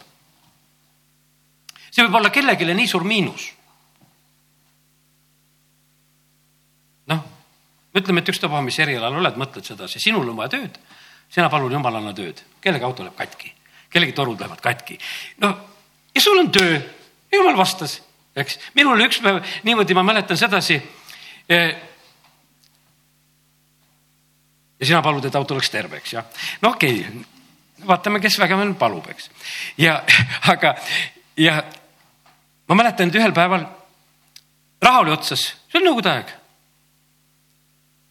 [1.89, 3.49] see võib olla kellelegi nii suur miinus.
[7.09, 7.25] noh,
[7.97, 10.77] ütleme, et ükstapuha, mis erialal oled, mõtled sedasi, sinul on vaja tööd,
[11.33, 13.53] sina palun jumal, anna tööd, kellegi auto läheb katki,
[13.89, 14.97] kellegi torud lähevad katki.
[15.41, 15.53] no
[16.15, 16.79] ja sul on töö,
[17.33, 18.01] jumal vastas,
[18.35, 18.59] eks.
[18.75, 20.77] minul oli üks päev niimoodi, ma mäletan sedasi
[21.49, 21.75] eh,
[24.79, 26.43] ja sina palud, et auto oleks terve, eks jah.
[26.61, 27.25] no okei okay.,
[27.87, 29.31] vaatame, kes vägevam palub, eks.
[29.77, 30.03] ja
[30.53, 30.75] aga,
[31.37, 31.63] ja
[32.69, 33.65] ma mäletan, et ühel päeval
[34.83, 36.37] raha oli otsas, see on nõukogude aeg.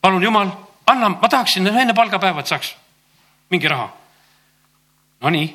[0.03, 0.57] palun jumal,
[0.91, 2.75] anna, ma tahaksin enne palgapäeva, et saaks
[3.53, 3.87] mingi raha.
[5.23, 5.47] Nonii,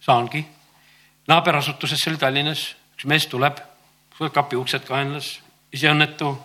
[0.00, 0.44] saangi.
[1.26, 3.58] naaberasutusesse oli Tallinnas, üks mees tuleb,
[4.32, 5.38] kapi uksed kaenlas,
[5.72, 6.36] ise õnnetu.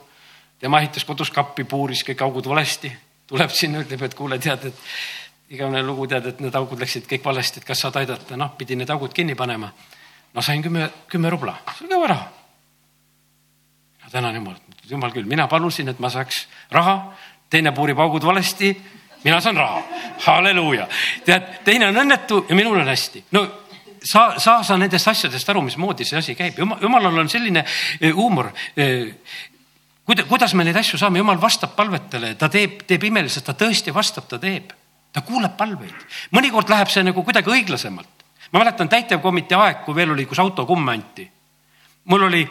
[0.60, 2.92] tema ehitas kodus kappi, puuris kõik augud valesti,
[3.28, 7.26] tuleb sinna, ütleb, et kuule, tead, et igavene lugu tead, et need augud läksid kõik
[7.26, 9.72] valesti, et kas saad aidata, noh, pidi need augud kinni panema
[10.34, 12.30] ma sain kümme, kümme rubla, see oli kõva raha.
[14.12, 17.14] tänan jumalat, jumal küll, mina palusin, et ma saaks raha,
[17.50, 18.74] teine puurib augud valesti,
[19.24, 19.82] mina saan raha,
[20.26, 20.88] halleluuja.
[21.26, 23.24] tead, teine on õnnetu ja minul on hästi.
[23.32, 23.46] no
[24.04, 27.66] saa, saa sa nendest asjadest aru, mismoodi see asi käib, jumalal on selline
[28.00, 29.14] eh, huumor eh,
[30.06, 33.94] kuida-, kuidas me neid asju saame, jumal vastab palvetele, ta teeb, teeb imeliselt, ta tõesti
[33.94, 34.74] vastab, ta teeb,
[35.14, 36.10] ta kuuleb palveid.
[36.32, 40.92] mõnikord läheb see nagu kuidagi õiglasemalt ma mäletan täitevkomitee aeg, kui veel oli, kus autokumme
[40.92, 41.32] anti.
[42.06, 42.50] mul oli,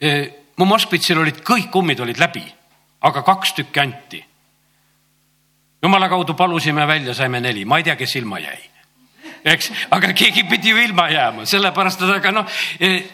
[0.00, 2.44] eh, mu Moskvitsil olid kõik kummid olid läbi,
[3.00, 4.24] aga kaks tükki anti.
[5.84, 8.58] Jumala kaudu palusime välja, saime neli, ma ei tea, kes ilma jäi.
[9.44, 12.46] eks, aga keegi pidi ju ilma jääma, sellepärast et aga noh,
[12.80, 13.04] eh,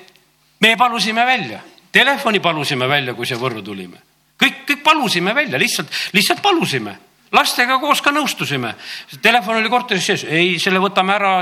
[0.62, 1.58] me palusime välja,
[1.92, 3.98] telefoni palusime välja, kui siia Võrru tulime.
[4.38, 6.96] kõik, kõik palusime välja, lihtsalt, lihtsalt palusime.
[7.32, 8.74] Lastega koos ka nõustusime,
[9.22, 11.34] telefon oli korteris sees, ei, selle võtame ära,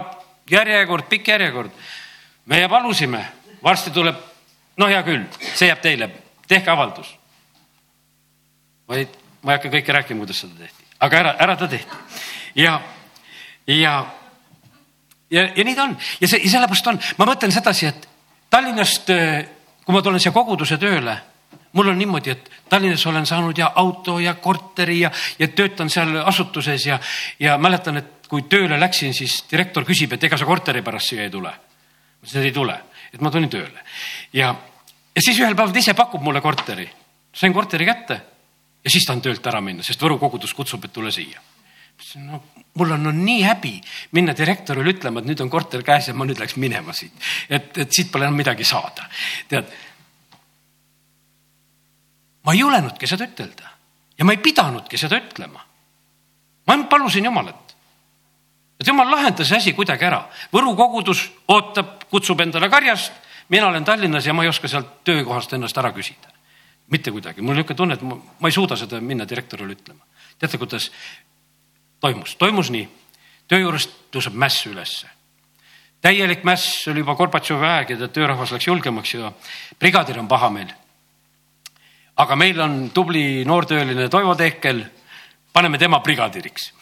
[0.51, 1.71] järjekord, pikk järjekord.
[2.47, 3.21] meie palusime,
[3.63, 4.17] varsti tuleb,
[4.77, 6.11] no hea küll, see jääb teile,
[6.49, 7.15] tehke avaldus.
[8.89, 9.09] vaid
[9.43, 11.97] ma ei hakka kõike rääkima, kuidas seda tehti, aga ära, ära ta tehti.
[12.55, 12.81] ja,
[13.67, 13.95] ja,
[15.31, 18.09] ja, ja nii ta on ja see, ja sellepärast on, ma mõtlen sedasi, et
[18.49, 19.11] Tallinnast,
[19.85, 21.19] kui ma tulen siia koguduse tööle
[21.73, 26.17] mul on niimoodi, et Tallinnas olen saanud ja auto ja korteri ja, ja töötan seal
[26.25, 26.99] asutuses ja,
[27.41, 31.27] ja mäletan, et kui tööle läksin, siis direktor küsib, et ega sa korteri pärast siia
[31.27, 31.51] ei tule.
[31.51, 32.81] ma ütlesin, et ei tule,
[33.13, 33.85] et ma tulin tööle
[34.33, 34.55] ja,
[35.15, 36.89] ja siis ühel päeval ta ise pakub mulle korteri.
[37.33, 38.21] sain korteri kätte
[38.85, 41.41] ja siis tahan töölt ära minna, sest Võru kogudus kutsub, et tule siia.
[42.23, 42.43] no
[42.79, 43.73] mul on no, nii häbi
[44.15, 47.13] minna direktorile ütlema, et nüüd on korter käes ja ma nüüd läks minema siit,
[47.49, 49.09] et, et siit pole enam midagi saada.
[49.49, 49.73] tead
[52.45, 53.75] ma ei julenudki seda ütelda
[54.19, 55.61] ja ma ei pidanudki seda ütlema.
[56.67, 57.77] ma palusin Jumalat.
[58.81, 60.29] et Jumal lahendas asi kuidagi ära.
[60.53, 63.13] Võru kogudus ootab, kutsub endale karjast,
[63.49, 66.28] mina olen Tallinnas ja ma ei oska sealt töökohast ennast ära küsida.
[66.91, 70.05] Mitte kuidagi, mul on niisugune tunne, et ma, ma ei suuda seda minna direktorile ütlema.
[70.39, 70.91] teate, kuidas
[72.01, 72.37] toimus?
[72.41, 72.89] toimus nii,
[73.49, 75.09] töö juurest tõuseb mäss ülesse.
[76.01, 79.33] täielik mäss oli juba Gorbatšovi aeg ja töörahvas läks julgemaks ja
[79.79, 80.73] brigadir on paha meil.
[82.17, 84.85] aga meil on tubli noortööline Toivo Tehkel,
[85.53, 86.73] paneme tema brigadiriks.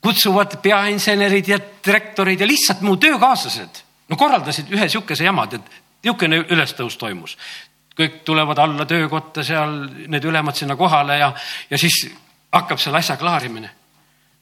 [0.00, 5.70] kutsuvad peainsenerid ja direktorid ja lihtsalt mu töökaaslased, no korraldasid ühe sihukese jamad, et
[6.02, 7.36] niisugune ülestõus toimus.
[7.96, 9.78] Kõik tulevad alla töökotta seal,
[10.12, 11.30] need ülemad sinna kohale ja,
[11.70, 12.04] ja siis
[12.52, 13.70] hakkab selle asja klaarimine.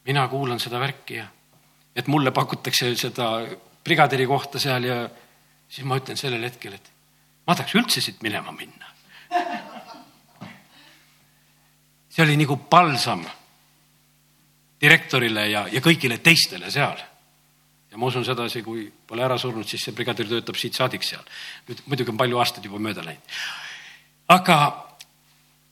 [0.05, 1.27] mina kuulan seda värki ja,
[1.97, 3.47] et mulle pakutakse seda
[3.85, 5.09] brigadiri kohta seal ja
[5.69, 6.91] siis ma ütlen sellel hetkel, et
[7.47, 8.91] ma tahaks üldse siit minema minna.
[12.09, 13.25] see oli nagu palsam
[14.81, 16.99] direktorile ja, ja kõigile teistele seal.
[17.95, 21.23] Ja ma usun sedasi, kui pole ära surnud, siis see brigadir töötab siit saadik seal.
[21.69, 23.37] nüüd muidugi on palju aastaid juba mööda läinud.
[24.35, 24.57] aga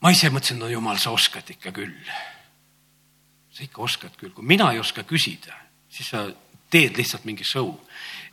[0.03, 1.99] ma ise mõtlesin, no jumal, sa oskad ikka küll.
[3.51, 5.57] sa ikka oskad küll, kui mina ei oska küsida,
[5.91, 6.29] siis sa
[6.71, 7.75] teed lihtsalt mingi show.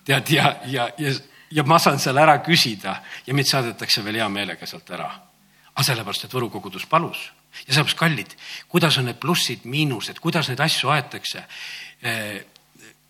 [0.06, 1.16] tead ja, ja, ja,
[1.50, 5.10] ja ma saan seal ära küsida ja mind saadetakse veel hea meelega sealt ära.
[5.74, 7.32] aga sellepärast, et Võru kogudus palus
[7.66, 8.38] ja sellepärast, kallid,
[8.70, 11.48] kuidas on need plussid, miinused, kuidas neid asju aetakse.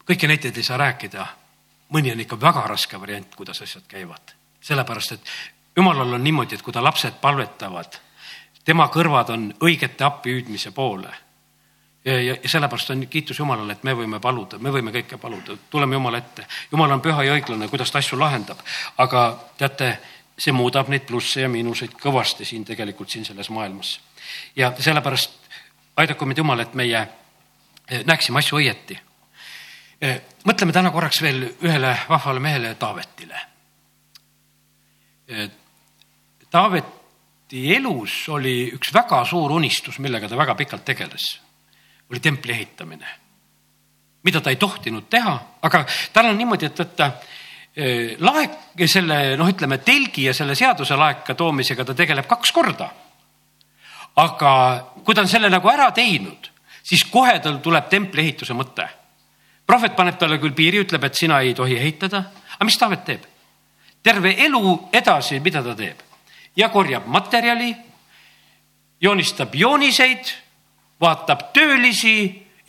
[0.10, 1.28] Kõiki näiteid ei saa rääkida.
[1.94, 5.22] mõni on ikka väga raske variant, kuidas asjad käivad, sellepärast et
[5.76, 8.00] jumalal on niimoodi, et kui ta lapsed palvetavad,
[8.66, 11.14] tema kõrvad on õigete appihüüdmise poole
[12.06, 15.58] ja, ja, ja sellepärast on kiitus Jumalale, et me võime paluda, me võime kõike paluda,
[15.70, 16.46] tuleme Jumala ette.
[16.72, 18.62] Jumal on püha ja õiglane, kuidas ta asju lahendab,
[18.98, 19.26] aga
[19.58, 19.92] teate,
[20.40, 24.00] see muudab neid plusse ja miinuseid kõvasti siin tegelikult siin selles maailmas.
[24.56, 25.32] ja sellepärast
[25.98, 27.08] aidaku meid Jumal, et meie
[27.90, 29.00] eh, näeksime asju õieti.
[30.02, 33.42] Eh, mõtleme täna korraks veel ühele vahvale mehele, Taavetile.
[35.28, 35.50] Eh,
[36.50, 41.28] Taaveti elus oli üks väga suur unistus, millega ta väga pikalt tegeles
[42.10, 43.08] oli templi ehitamine,
[44.24, 45.84] mida ta ei tohtinud teha, aga
[46.14, 47.10] tal on niimoodi, et võtta
[47.76, 48.58] eh, laek,
[48.90, 52.90] selle noh, ütleme telgi ja selle seaduse laeka toomisega ta tegeleb kaks korda.
[54.20, 54.52] aga
[55.06, 56.50] kui ta on selle nagu ära teinud,
[56.84, 58.88] siis kohe tal tuleb templi ehituse mõte.
[59.70, 62.24] Prohvet paneb talle küll piiri, ütleb, et sina ei tohi ehitada,
[62.56, 63.28] aga mis Taavet teeb?
[64.04, 66.02] terve elu edasi, mida ta teeb?
[66.58, 67.70] ja korjab materjali,
[69.02, 70.32] joonistab jooniseid
[71.02, 72.16] vaatab töölisi,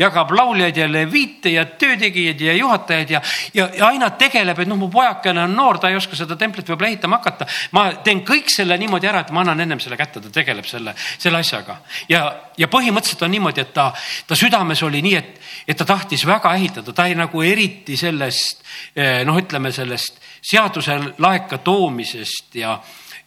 [0.00, 3.20] jagab lauljaid ja leviite ja töötegijaid ja juhatajaid ja,
[3.54, 6.68] ja, ja aina tegeleb, et noh, mu pojakene on noor, ta ei oska seda templit
[6.68, 7.46] võib-olla ehitama hakata.
[7.76, 10.94] ma teen kõik selle niimoodi ära, et ma annan ennem selle kätte, ta tegeleb selle,
[11.18, 11.80] selle asjaga.
[12.08, 12.24] ja,
[12.58, 13.90] ja põhimõtteliselt on niimoodi, et ta,
[14.26, 18.64] ta südames oli nii, et, et ta tahtis väga ehitada, ta ei nagu eriti sellest
[18.96, 22.78] eh, noh, ütleme sellest seaduse laeka toomisest ja,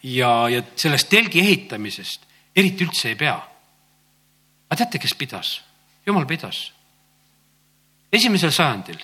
[0.02, 3.36] ja, ja sellest telgi ehitamisest eriti üldse ei pea
[4.74, 5.54] aga teate, kes pidas?
[6.06, 6.72] Jumal pidas.
[8.12, 8.98] esimesel sajandil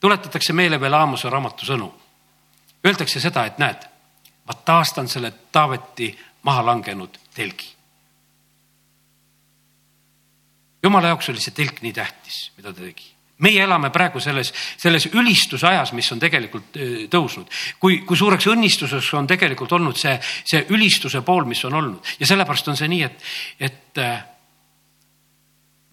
[0.00, 1.88] tuletatakse meile veel Aamose raamatu sõnu.
[2.86, 3.82] Öeldakse seda, et näed,
[4.46, 7.74] ma taastan selle Taaveti maha langenud telgi.
[10.82, 15.08] jumala jaoks oli see telk nii tähtis, mida ta tegi meie elame praegu selles, selles
[15.12, 16.78] ülistuse ajas, mis on tegelikult
[17.10, 17.50] tõusnud.
[17.78, 22.26] kui, kui suureks õnnistuseks on tegelikult olnud see, see ülistuse pool, mis on olnud ja
[22.26, 23.22] sellepärast on see nii, et,
[23.60, 24.02] et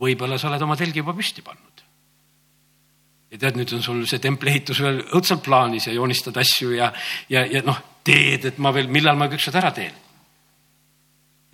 [0.01, 1.83] võib-olla sa oled oma telgi juba püsti pannud.
[3.31, 6.91] ja tead, nüüd on sul see templi ehitus veel õudselt plaanis ja joonistad asju ja,
[7.29, 9.95] ja, ja noh, teed, et ma veel, millal ma kõik seda ära teen.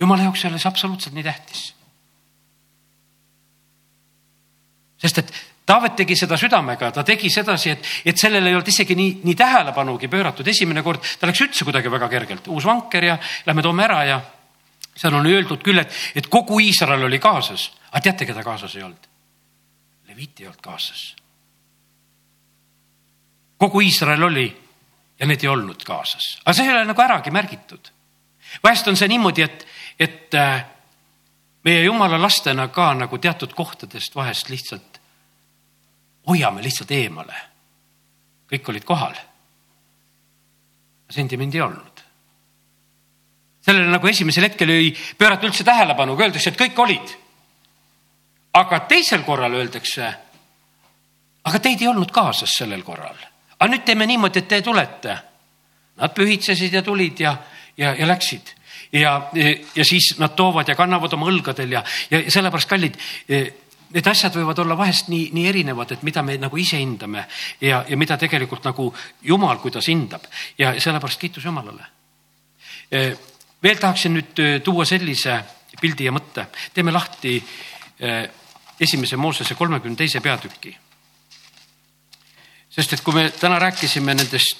[0.00, 1.70] jumala jaoks ei ole see absoluutselt nii tähtis.
[5.02, 8.96] sest et Taavet tegi seda südamega, ta tegi sedasi, et, et sellele ei olnud isegi
[8.98, 10.48] nii, nii tähelepanugi pööratud.
[10.48, 13.14] esimene kord ta läks üldse kuidagi väga kergelt, uus vanker ja
[13.46, 14.18] lähme toome ära ja
[14.96, 18.84] seal on öeldud küll, et, et kogu Iisrael oli kaasas, aga teate, keda kaasas ei
[18.84, 19.08] olnud?
[20.08, 21.16] Leviit ei olnud kaasas.
[23.58, 24.46] kogu Iisrael oli
[25.18, 27.92] ja need ei olnud kaasas, aga see ei ole nagu äragi märgitud.
[28.62, 29.66] vahest on see niimoodi, et,
[30.00, 30.64] et äh,
[31.64, 35.00] meie jumala lastena ka nagu teatud kohtadest vahest lihtsalt
[36.28, 37.36] hoiame lihtsalt eemale.
[38.52, 39.14] kõik olid kohal.
[41.10, 41.91] sentimendi ei olnud
[43.62, 47.18] sellele nagu esimesel hetkel ei pöörata üldse tähelepanu, öeldakse, et kõik olid.
[48.52, 50.08] aga teisel korral öeldakse,
[51.44, 53.16] aga teid ei olnud kaasas sellel korral.
[53.58, 55.18] aga nüüd teeme niimoodi, et te tulete.
[55.96, 57.36] Nad pühitsesid ja tulid ja,
[57.76, 58.54] ja, ja läksid
[58.92, 59.30] ja,
[59.74, 62.96] ja siis nad toovad ja kannavad oma õlgadel ja, ja sellepärast kallid,
[63.28, 67.26] need asjad võivad olla vahest nii, nii erinevad, et mida me nagu ise hindame
[67.60, 68.88] ja, ja mida tegelikult nagu
[69.28, 70.24] Jumal, kuidas hindab
[70.58, 71.86] ja sellepärast kiitus Jumalale
[73.62, 75.40] veel tahaksin nüüd tuua sellise
[75.80, 76.46] pildi ja mõtte.
[76.74, 77.36] teeme lahti
[78.80, 80.76] esimese Moosese kolmekümne teise peatüki.
[82.70, 84.56] sest et kui me täna rääkisime nendest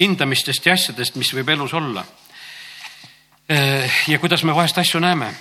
[0.00, 2.04] hindamistest ja asjadest, mis võib elus olla
[4.08, 5.34] ja kuidas me vahest asju näeme.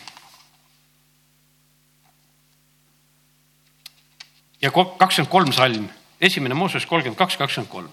[4.62, 5.90] ja kakskümmend kolm salm,
[6.22, 7.92] esimene Mooses kolmkümmend kaks, kakskümmend kolm.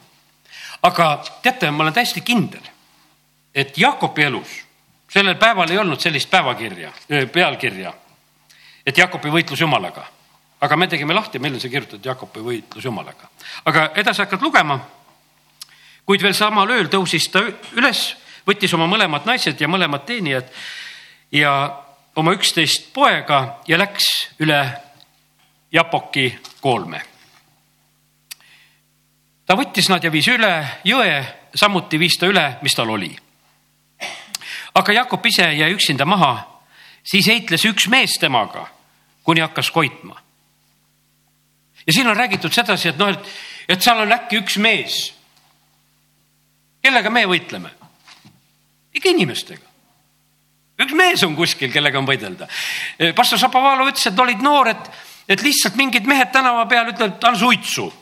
[0.83, 2.65] aga teate, ma olen täiesti kindel,
[3.57, 4.67] et Jakobi elus
[5.09, 6.93] sellel päeval ei olnud sellist päevakirja,
[7.33, 7.93] pealkirja,
[8.87, 10.07] et Jakobi võitlus Jumalaga.
[10.61, 13.29] aga me tegime lahti, meil on see kirjutatud Jakobi võitlus Jumalaga.
[13.65, 14.81] aga edasi hakkad lugema.
[16.07, 17.43] kuid veel samal ööl tõusis ta
[17.73, 20.51] üles, võttis oma mõlemad naised ja mõlemad teenijad
[21.33, 21.83] ja
[22.17, 24.83] oma üksteist poega ja läks üle
[25.73, 27.03] Japoki koolme.
[29.47, 33.17] ta võttis nad ja viis üle jõe, samuti viis ta üle, mis tal oli
[34.77, 36.35] aga Jakob ise jäi üksinda maha,
[37.05, 38.67] siis heitles üks mees temaga,
[39.25, 40.21] kuni hakkas koitma.
[41.87, 43.29] ja siin on räägitud sedasi, et noh, et,
[43.69, 45.15] et seal on äkki üks mees.
[46.83, 47.73] kellega me võitleme?
[48.95, 49.67] ikka inimestega.
[50.85, 52.49] üks mees on kuskil, kellega on võidelda.
[53.17, 54.91] pastor Šapovalov ütles, et olid noored,
[55.29, 57.93] et lihtsalt mingid mehed tänava peal ütlevad, anna suitsu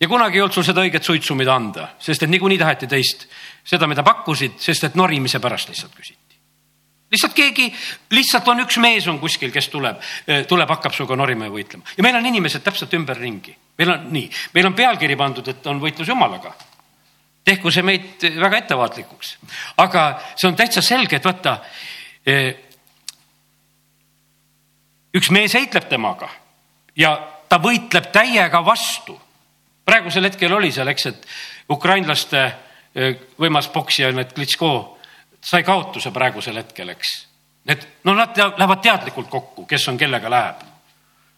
[0.00, 3.26] ja kunagi ei olnud sul seda õiget suitsu, mida anda, sest et niikuinii taheti teist
[3.66, 6.38] seda, mida pakkusid, sest et norimise pärast lihtsalt küsiti.
[7.10, 7.66] lihtsalt keegi,
[8.14, 10.00] lihtsalt on üks mees on kuskil, kes tuleb,
[10.48, 13.56] tuleb, hakkab sinuga norima ja võitlema ja meil on inimesed täpselt ümberringi.
[13.78, 16.54] meil on nii, meil on pealkiri pandud, et on võitlus Jumalaga.
[17.44, 19.36] tehku see meid väga ettevaatlikuks,
[19.76, 21.58] aga see on täitsa selge, et vaata.
[25.18, 26.28] üks mees heitleb temaga
[26.96, 27.16] ja
[27.48, 29.16] ta võitleb täiega vastu
[29.88, 31.26] praegusel hetkel oli seal, eks, et
[31.72, 32.44] ukrainlaste
[33.40, 34.72] võimas poksija, need Klitško
[35.44, 37.14] sai kaotuse praegusel hetkel, eks.
[37.68, 40.66] Need, no nad lähevad teadlikult kokku, kes on kellega läheb.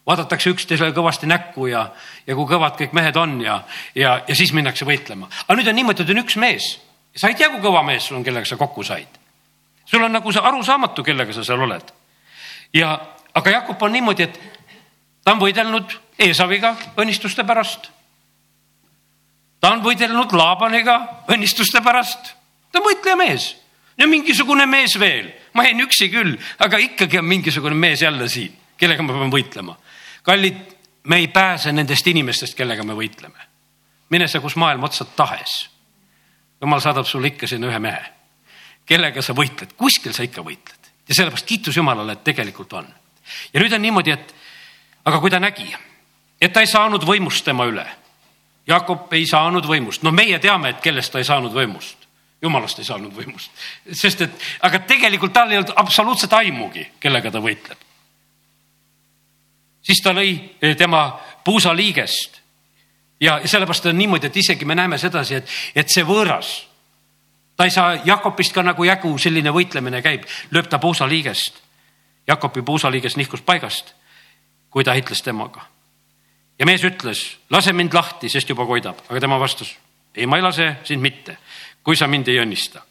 [0.07, 1.83] vaadatakse üksteisele kõvasti näkku ja,
[2.27, 3.59] ja kui kõvad kõik mehed on ja,
[3.95, 5.29] ja, ja siis minnakse võitlema.
[5.47, 6.79] aga nüüd on niimoodi, et on üks mees.
[7.15, 9.19] sa ei tea, kui kõva mees sul on, kellega sa kokku said.
[9.85, 11.93] sul on nagu see arusaamatu, kellega sa seal oled.
[12.73, 12.97] ja,
[13.33, 14.39] aga Jakob on niimoodi, et
[15.23, 17.91] ta on võidelnud Eesaviga õnnistuste pärast
[19.61, 20.97] ta on võidelnud Laabaniga
[21.31, 22.33] õnnistuste pärast.
[22.71, 23.51] ta on võitleja mees
[23.97, 28.55] ja mingisugune mees veel, ma jäin üksi küll, aga ikkagi on mingisugune mees jälle siin,
[28.77, 29.77] kellega ma pean võitlema.
[30.23, 30.57] kallid,
[31.03, 33.47] me ei pääse nendest inimestest, kellega me võitleme.
[34.09, 35.69] mine sa kus maailma otsad tahes.
[36.61, 38.03] jumal saadab sulle ikka sinna ühe mehe,
[38.85, 42.87] kellega sa võitled, kuskil sa ikka võitled ja sellepärast kiitus Jumalale, et tegelikult on.
[43.53, 44.35] ja nüüd on niimoodi, et
[45.05, 45.69] aga kui ta nägi,
[46.41, 48.00] et ta ei saanud võimust tema üle
[48.67, 52.05] Jakob ei saanud võimust, no meie teame, et kellest ta ei saanud võimust,
[52.41, 53.51] jumalast ei saanud võimust,
[53.97, 57.87] sest et, aga tegelikult tal ei olnud absoluutselt aimugi, kellega ta võitleb.
[59.81, 62.41] siis ta lõi eh, tema puusaliigest
[63.21, 66.53] ja sellepärast on niimoodi, et isegi me näeme sedasi, et, et see võõras,
[67.57, 71.61] ta ei saa Jakobist ka nagu jagu, selline võitlemine käib, lööb ta puusaliigest.
[72.27, 73.95] Jakobi puusaliiges nihkus paigast,
[74.69, 75.65] kui ta heitles temaga
[76.61, 79.73] ja mees ütles, lase mind lahti, sest juba koidab, aga tema vastas,
[80.13, 81.39] ei, ma ei lase sind mitte,
[81.81, 82.83] kui sa mind ei õnnista.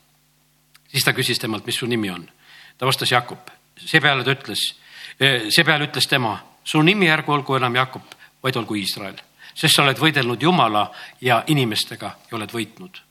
[0.90, 2.26] siis ta küsis temalt, mis su nimi on.
[2.78, 4.64] ta vastas Jakob, seepeale ta ütles,
[5.54, 8.02] seepeale ütles tema, su nimi ärgu olgu enam Jakob,
[8.42, 9.22] vaid olgu Iisrael,
[9.54, 10.90] sest sa oled võidelnud Jumala
[11.20, 13.02] ja inimestega ja oled võitnud.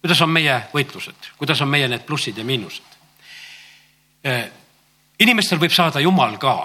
[0.00, 2.96] kuidas on meie võitlused, kuidas on meie need plussid ja miinused?
[5.18, 6.64] inimestel võib saada Jumal ka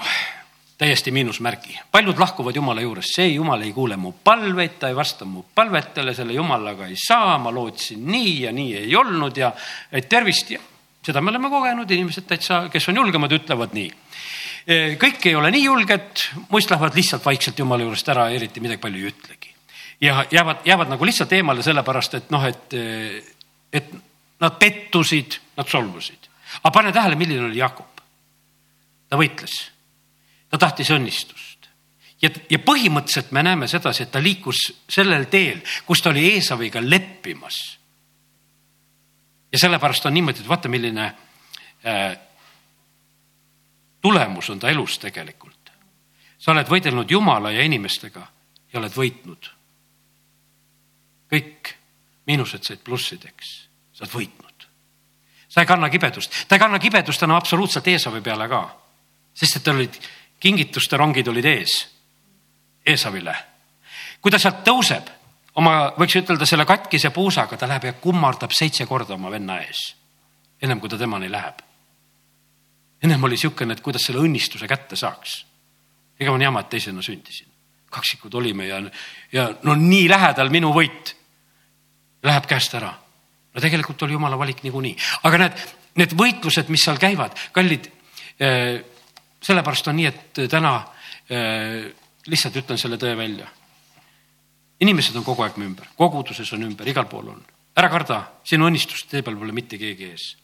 [0.83, 1.79] täiesti miinusmärgi.
[1.91, 6.11] paljud lahkuvad Jumala juurest, see Jumal ei kuule mu palveid, ta ei vasta mu palvetele,
[6.13, 9.53] selle Jumalaga ei saa, ma lootsin nii ja nii ei olnud ja
[9.91, 10.59] et tervist ja
[11.05, 13.87] seda me oleme kogenud, inimesed täitsa, kes on julgemad, ütlevad nii.
[14.99, 18.99] kõik ei ole nii julged, muist lähevad lihtsalt vaikselt Jumala juurest ära, eriti midagi palju
[18.99, 19.55] ei ütlegi.
[20.01, 22.75] ja jäävad, jäävad nagu lihtsalt eemale sellepärast, et noh, et,
[23.71, 23.95] et
[24.39, 26.27] nad pettusid, nad solvusid.
[26.59, 28.03] aga pane tähele, milline oli Jakob.
[29.07, 29.61] ta võitles
[30.53, 31.69] ta tahtis õnnistust.
[32.21, 36.81] ja, ja põhimõtteliselt me näeme sedasi, et ta liikus sellel teel, kus ta oli Eesaviga
[36.83, 37.57] leppimas.
[39.51, 41.07] ja sellepärast on niimoodi, et vaata, milline
[41.85, 42.17] äh,
[44.01, 45.73] tulemus on ta elus tegelikult.
[46.37, 48.27] sa oled võidelnud Jumala ja inimestega
[48.73, 49.49] ja oled võitnud.
[51.33, 51.75] kõik
[52.27, 53.55] miinused said plussideks,
[53.93, 54.67] sa oled võitnud.
[55.49, 58.67] sa ei kanna kibedust, ta ei kanna kibedust enam absoluutselt Eesavi peale ka,
[59.33, 59.97] sest et tal olid
[60.43, 61.73] kingituste rongid olid ees,
[62.85, 63.35] Eesavile.
[64.19, 65.07] kui ta sealt tõuseb
[65.59, 69.85] oma, võiks ütelda selle katkise puusaga, ta läheb ja kummardab seitse korda oma venna ees,
[70.61, 71.63] ennem kui ta temani läheb.
[73.03, 75.45] ennem oli niisugune, et kuidas selle õnnistuse kätte saaks.
[76.19, 77.47] ega on jama, et teisena sündisin.
[77.89, 78.81] kaksikud olime ja,
[79.31, 81.15] ja no nii lähedal minu võit
[82.23, 82.93] läheb käest ära.
[83.53, 87.87] no tegelikult oli jumala valik niikuinii, aga näed, need võitlused, mis seal käivad, kallid
[88.39, 88.83] eh,.
[89.43, 90.75] Sellepärast on nii, et täna
[91.29, 91.89] eh,
[92.27, 93.47] lihtsalt ütlen selle tõe välja.
[94.79, 97.43] inimesed on kogu aeg ümber, koguduses on ümber, igal pool on.
[97.75, 100.35] ära karda, sinu õnnistust tee peal pole mitte keegi ees.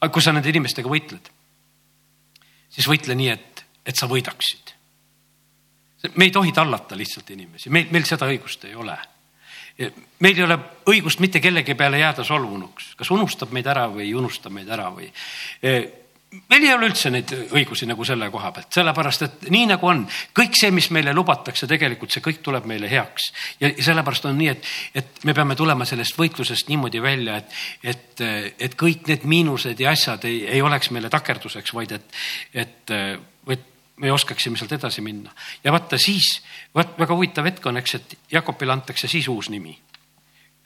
[0.00, 1.32] aga kui sa nende inimestega võitled,
[2.68, 4.72] siis võitle nii, et, et sa võidaksid
[6.14, 8.96] me ei tohi tallata lihtsalt inimesi, meil, meil seda õigust ei ole.
[10.20, 10.58] meil ei ole
[10.90, 14.90] õigust mitte kellegi peale jääda solvunuks, kas unustab meid ära või ei unusta meid ära
[14.92, 15.08] või.
[16.32, 20.02] Meil ei ole üldse neid õigusi nagu selle koha pealt, sellepärast et nii nagu on,
[20.36, 23.30] kõik see, mis meile lubatakse, tegelikult see kõik tuleb meile heaks.
[23.60, 24.70] ja sellepärast on nii, et,
[25.02, 27.58] et me peame tulema sellest võitlusest niimoodi välja, et,
[27.94, 28.24] et,
[28.68, 32.18] et kõik need miinused ja asjad ei, ei oleks meile takerduseks, vaid et,
[32.64, 33.68] et, et
[34.02, 35.30] me oskaksime sealt edasi minna.
[35.64, 36.40] ja vaata siis,
[36.74, 39.78] vot väga huvitav hetk on, eks, et Jakobile antakse siis uus nimi.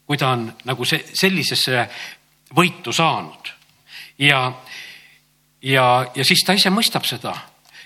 [0.07, 1.89] kui ta on nagu see, sellisesse
[2.55, 3.51] võitu saanud
[4.19, 4.53] ja,
[5.63, 7.35] ja, ja siis ta ise mõistab seda.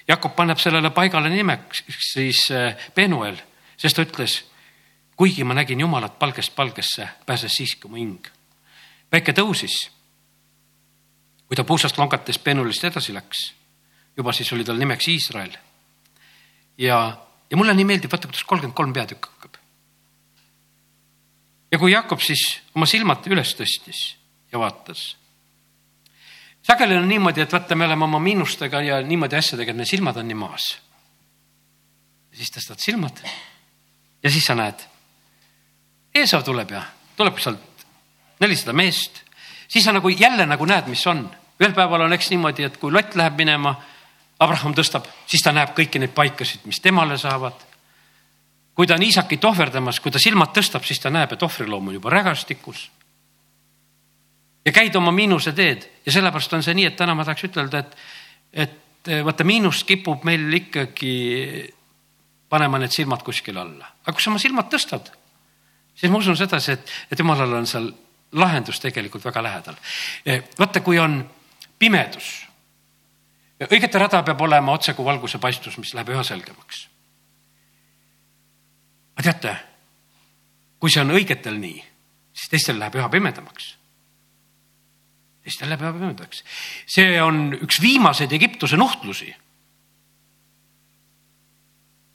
[0.09, 2.47] Jakob paneb sellele paigale nimeks siis
[2.95, 3.37] Penuel,
[3.77, 4.41] sest ta ütles,
[5.17, 8.27] kuigi ma nägin Jumalat palgest palgesse, pääses siiski mu hing.
[9.11, 9.91] päike tõusis.
[11.47, 13.61] kui ta puusast longates Penuelist edasi läks
[14.21, 15.53] juba siis oli tal nimeks Iisrael.
[16.79, 16.99] ja,
[17.51, 19.57] ja mulle nii meeldib, vaata kuidas kolmkümmend kolm peatükk hakkab.
[21.73, 24.03] ja kui Jakob siis oma silmad üles tõstis
[24.53, 25.17] ja vaatas.
[26.63, 30.17] Sageli on niimoodi, et vaata, me oleme oma miinustega ja niimoodi asjadega, et need silmad
[30.17, 30.71] on nii maas.
[32.33, 33.21] siis tõstad silmad
[34.23, 34.87] ja siis sa näed,
[36.15, 36.83] Eesav tuleb ja
[37.17, 37.85] tuleb sealt
[38.41, 39.23] nelisada meest,
[39.69, 41.29] siis sa nagu jälle nagu näed, mis on.
[41.61, 43.75] ühel päeval on eks niimoodi, et kui lott läheb minema
[44.41, 47.67] Abraham tõstab, siis ta näeb kõiki neid paikasid, mis temale saavad.
[48.75, 51.95] kui ta on Iisakit ohverdamas, kui ta silmad tõstab, siis ta näeb, et ohvriloom on
[51.95, 52.91] juba rägastikus.
[54.65, 57.85] Ja käid oma miinuse teed ja sellepärast on see nii, et täna ma tahaks ütelda,
[57.85, 57.97] et,
[58.67, 61.15] et eh, vaata miinus kipub meil ikkagi
[62.51, 65.11] panema need silmad kuskile alla, aga kui sa oma silmad tõstad,
[65.95, 67.91] siis ma usun sedasi, et, et jumalal on seal
[68.31, 69.79] lahendus tegelikult väga lähedal.
[70.27, 71.19] Eh, vaata, kui on
[71.79, 72.51] pimedus
[73.69, 76.87] õigete rada peab olema otse kui valguse paistus, mis läheb üha selgemaks.
[79.17, 79.57] aga teate,
[80.81, 81.83] kui see on õigetel nii,
[82.33, 83.75] siis teistel läheb üha pimedamaks.
[85.45, 86.43] Teistel läheb üha pimedamaks.
[86.87, 89.31] see on üks viimaseid Egiptuse nuhtlusi.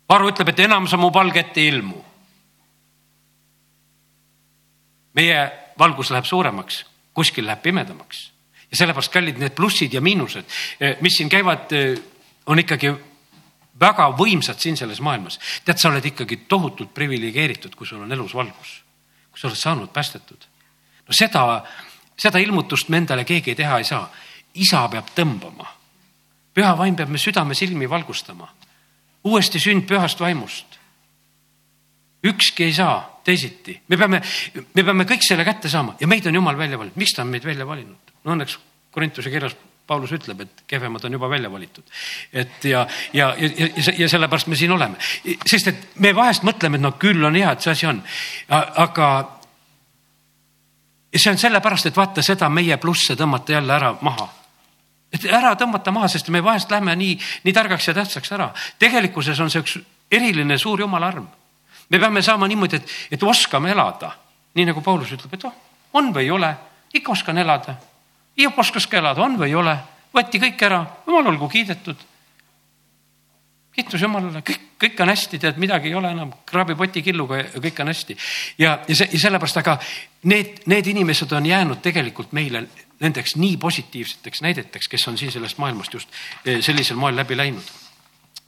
[0.10, 2.04] Varu ütleb, et enam sa mu palge ette ei ilmu.
[5.16, 8.32] meie valgus läheb suuremaks, kuskil läheb pimedamaks
[8.72, 10.46] ja sellepärast kallid need plussid ja miinused,
[10.80, 11.96] eh, mis siin käivad, eh,
[12.46, 12.92] on ikkagi
[13.80, 15.40] väga võimsad siin selles maailmas.
[15.66, 18.84] tead, sa oled ikkagi tohutult priviligeeritud, kui sul on elus valgus,
[19.32, 20.46] kui sa oled saanud päästetud.
[21.08, 21.64] no seda,
[22.18, 24.10] seda ilmutust me endale keegi teha ei saa.
[24.56, 25.68] isa peab tõmbama.
[26.54, 28.50] püha vaim peab me südame silmi valgustama.
[29.24, 30.80] uuesti sünd pühast vaimust.
[32.24, 34.22] ükski ei saa teisiti, me peame,
[34.74, 37.28] me peame kõik selle kätte saama ja meid on jumal välja valinud, miks ta on
[37.28, 38.14] meid välja valinud?
[38.24, 38.60] no õnneks
[38.92, 39.56] Korintuse kirjas
[39.86, 41.84] Paulus ütleb, et kehvemad on juba välja valitud.
[42.34, 44.98] et ja, ja, ja, ja, ja sellepärast me siin oleme,
[45.46, 48.02] sest et me vahest mõtleme, et no küll on hea, et see asi on,
[48.50, 49.10] aga
[51.22, 54.30] see on sellepärast, et vaata seda meie plusse tõmmata jälle ära maha
[55.14, 58.50] et ära tõmmata maha, sest me vahest lähme nii, nii targaks ja tähtsaks ära.
[58.80, 59.78] tegelikkuses on see üks
[60.12, 61.28] eriline suur jumala arm.
[61.90, 64.12] me peame saama niimoodi, et, et oskame elada,
[64.56, 65.54] nii nagu Paulus ütleb, et oh,
[65.94, 66.56] on või ei ole,
[66.94, 67.78] ikka oskan elada
[68.36, 69.74] Hiop oskas ka elada, on või ei ole,
[70.16, 72.02] võeti kõik ära, jumal olgu kiidetud.
[73.76, 77.82] Kiitus Jumalale, kõik, kõik on hästi, tead, midagi ei ole enam, kraabi potikilluga ja kõik
[77.84, 78.18] on hästi.
[78.62, 79.78] ja, ja see, ja sellepärast, aga
[80.32, 82.66] need, need inimesed on jäänud tegelikult meile
[83.00, 86.10] nendeks nii positiivseteks näideteks, kes on siin sellest maailmast just
[86.46, 87.72] eh, sellisel moel läbi läinud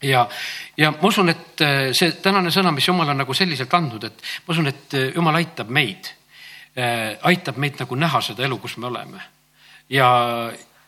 [0.02, 0.28] ja,
[0.76, 4.24] ja ma usun, et eh, see tänane sõna, mis Jumal on nagu selliselt andnud, et
[4.46, 6.14] ma usun, et eh, Jumal aitab meid,
[7.26, 9.18] aitab meid nagu näha seda elu, kus me oleme
[9.90, 10.08] ja,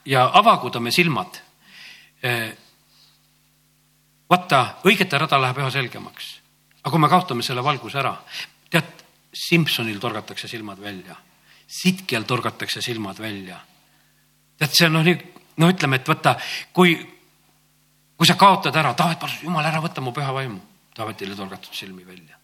[0.07, 1.41] ja avagu ta me silmad.
[4.31, 6.39] Vaata, õigete rada läheb üha selgemaks.
[6.81, 8.15] aga kui me kaotame selle valguse ära,
[8.71, 11.17] tead, Simsonil torgatakse silmad välja,
[11.67, 13.61] Sitkel torgatakse silmad välja.
[14.59, 15.19] tead, see on noh, nii,
[15.59, 16.37] no ütleme, et vaata,
[16.73, 16.97] kui,
[18.17, 20.61] kui sa kaotad ära, Taavet palus, jumal, ära võta mu püha vaimu.
[20.95, 22.40] Taavetile torgatud silmi välja.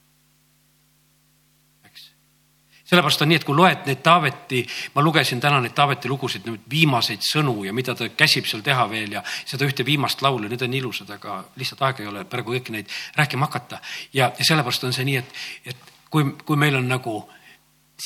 [2.87, 4.63] Sellepärast on nii, et kui loed neid Taaveti,
[4.95, 8.87] ma lugesin täna neid Taaveti lugusid, neid viimaseid sõnu ja mida ta käsib seal teha
[8.91, 12.55] veel ja seda ühte viimast laulu, need on ilusad, aga lihtsalt aega ei ole praegu
[12.55, 13.81] kõiki neid rääkima hakata.
[14.13, 15.35] ja, ja sellepärast on see nii, et,
[15.73, 17.19] et kui, kui meil on nagu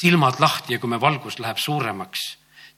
[0.01, 2.25] silmad lahti ja kui me valgus läheb suuremaks,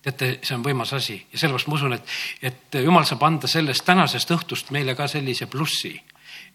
[0.03, 3.86] teate, see on võimas asi ja sellepärast ma usun, et, et jumal saab anda sellest
[3.86, 5.94] tänasest õhtust meile ka sellise plussi,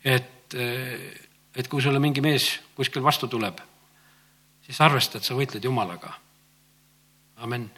[0.03, 0.59] et,
[1.55, 3.63] et kui sulle mingi mees kuskil vastu tuleb
[4.67, 6.13] siis arvesta, et sa võitled Jumalaga.
[7.37, 7.71] amen.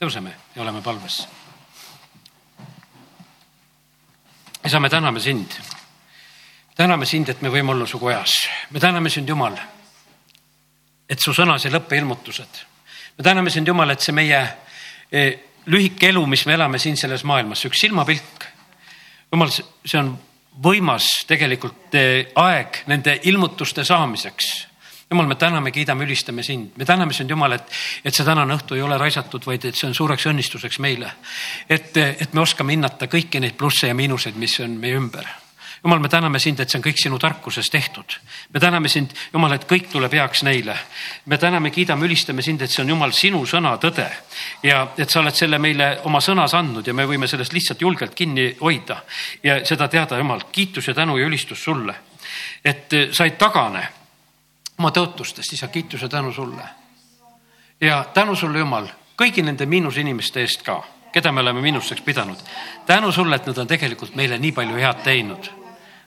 [0.00, 1.28] tõuseme ja oleme palves.
[4.64, 5.52] isa, me täname sind.
[6.74, 8.48] täname sind, et me võime olla su kojas.
[8.70, 9.58] me täname sind, Jumal,
[11.08, 12.64] et su sõnas ei lõppe ilmutused.
[13.18, 14.46] me täname sind, Jumal, et see meie
[15.12, 18.44] e, lühike elu, mis me elame siin selles maailmas, üks silmapilk.
[19.32, 20.16] Jumal, see on
[20.64, 24.73] võimas tegelikult e, aeg nende ilmutuste saamiseks
[25.14, 27.70] jumal, me täname, kiidame, ülistame sind, me täname sind, Jumal, et,
[28.04, 31.12] et see tänane õhtu ei ole raisatud, vaid et see on suureks õnnistuseks meile.
[31.70, 35.30] et, et me oskame hinnata kõiki neid plusse ja miinuseid, mis on meie ümber
[35.84, 38.18] jumal, me täname sind, et see on kõik sinu tarkuses tehtud.
[38.54, 40.76] me täname sind, Jumal, et kõik tuleb heaks neile.
[41.26, 44.08] me täname, kiidame, ülistame sind, et see on Jumal sinu sõna tõde
[44.62, 48.14] ja et sa oled selle meile oma sõnas andnud ja me võime sellest lihtsalt julgelt
[48.14, 49.02] kinni hoida
[49.42, 51.94] ja seda teada, Jumal, kiitus ja tänu ja ülistus sulle,
[52.64, 54.03] et sa ei tagane
[54.78, 56.62] oma tõotustest, isa, kiitus ja tänu sulle.
[57.80, 62.38] ja tänu sulle, Jumal, kõigi nende miinusinimeste eest ka, keda me oleme miinusteks pidanud.
[62.86, 65.63] tänu sulle, et nad on tegelikult meile nii palju head teinud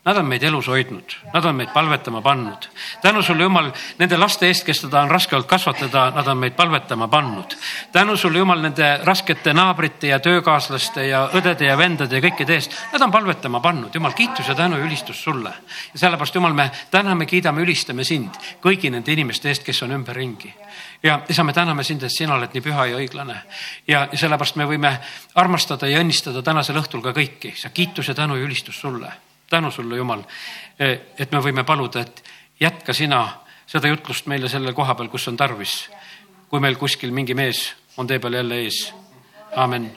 [0.08, 2.70] Nad on meid elus hoidnud, nad on meid palvetama pannud.
[3.01, 6.55] tänu sulle, Jumal, nende laste eest, kes teda on raske olnud kasvatada, nad on meid
[6.55, 7.58] palvetama pannud.
[7.91, 12.78] tänu sulle, Jumal, nende raskete naabrite ja töökaaslaste ja õdede ja vendade ja kõikide eest,
[12.93, 13.95] nad on palvetama pannud.
[13.95, 15.53] Jumal, kiitus ja tänu ja ülistus sulle.
[15.93, 20.53] ja sellepärast, Jumal, me täname, kiidame, ülistame sind kõigi nende inimeste eest, kes on ümberringi
[21.03, 23.41] ja isa, me täname sind, et sina oled nii püha ja õiglane
[23.88, 24.97] ja sellepärast me võime
[25.36, 27.58] armastada ja õnnistada tänasel õhtul ka kõiki.
[27.60, 29.12] sa kiitus ja tänu ja ülistus sulle
[29.50, 30.24] tänu sulle, Jumal,
[30.80, 32.24] et me võime paluda, et
[32.60, 33.22] jätka sina
[33.68, 35.89] seda jutlust meile selle koha peal, kus on tarvis.
[36.50, 38.93] kui meil kuskil mingi mees on tee peal jälle ees.
[39.56, 39.91] amin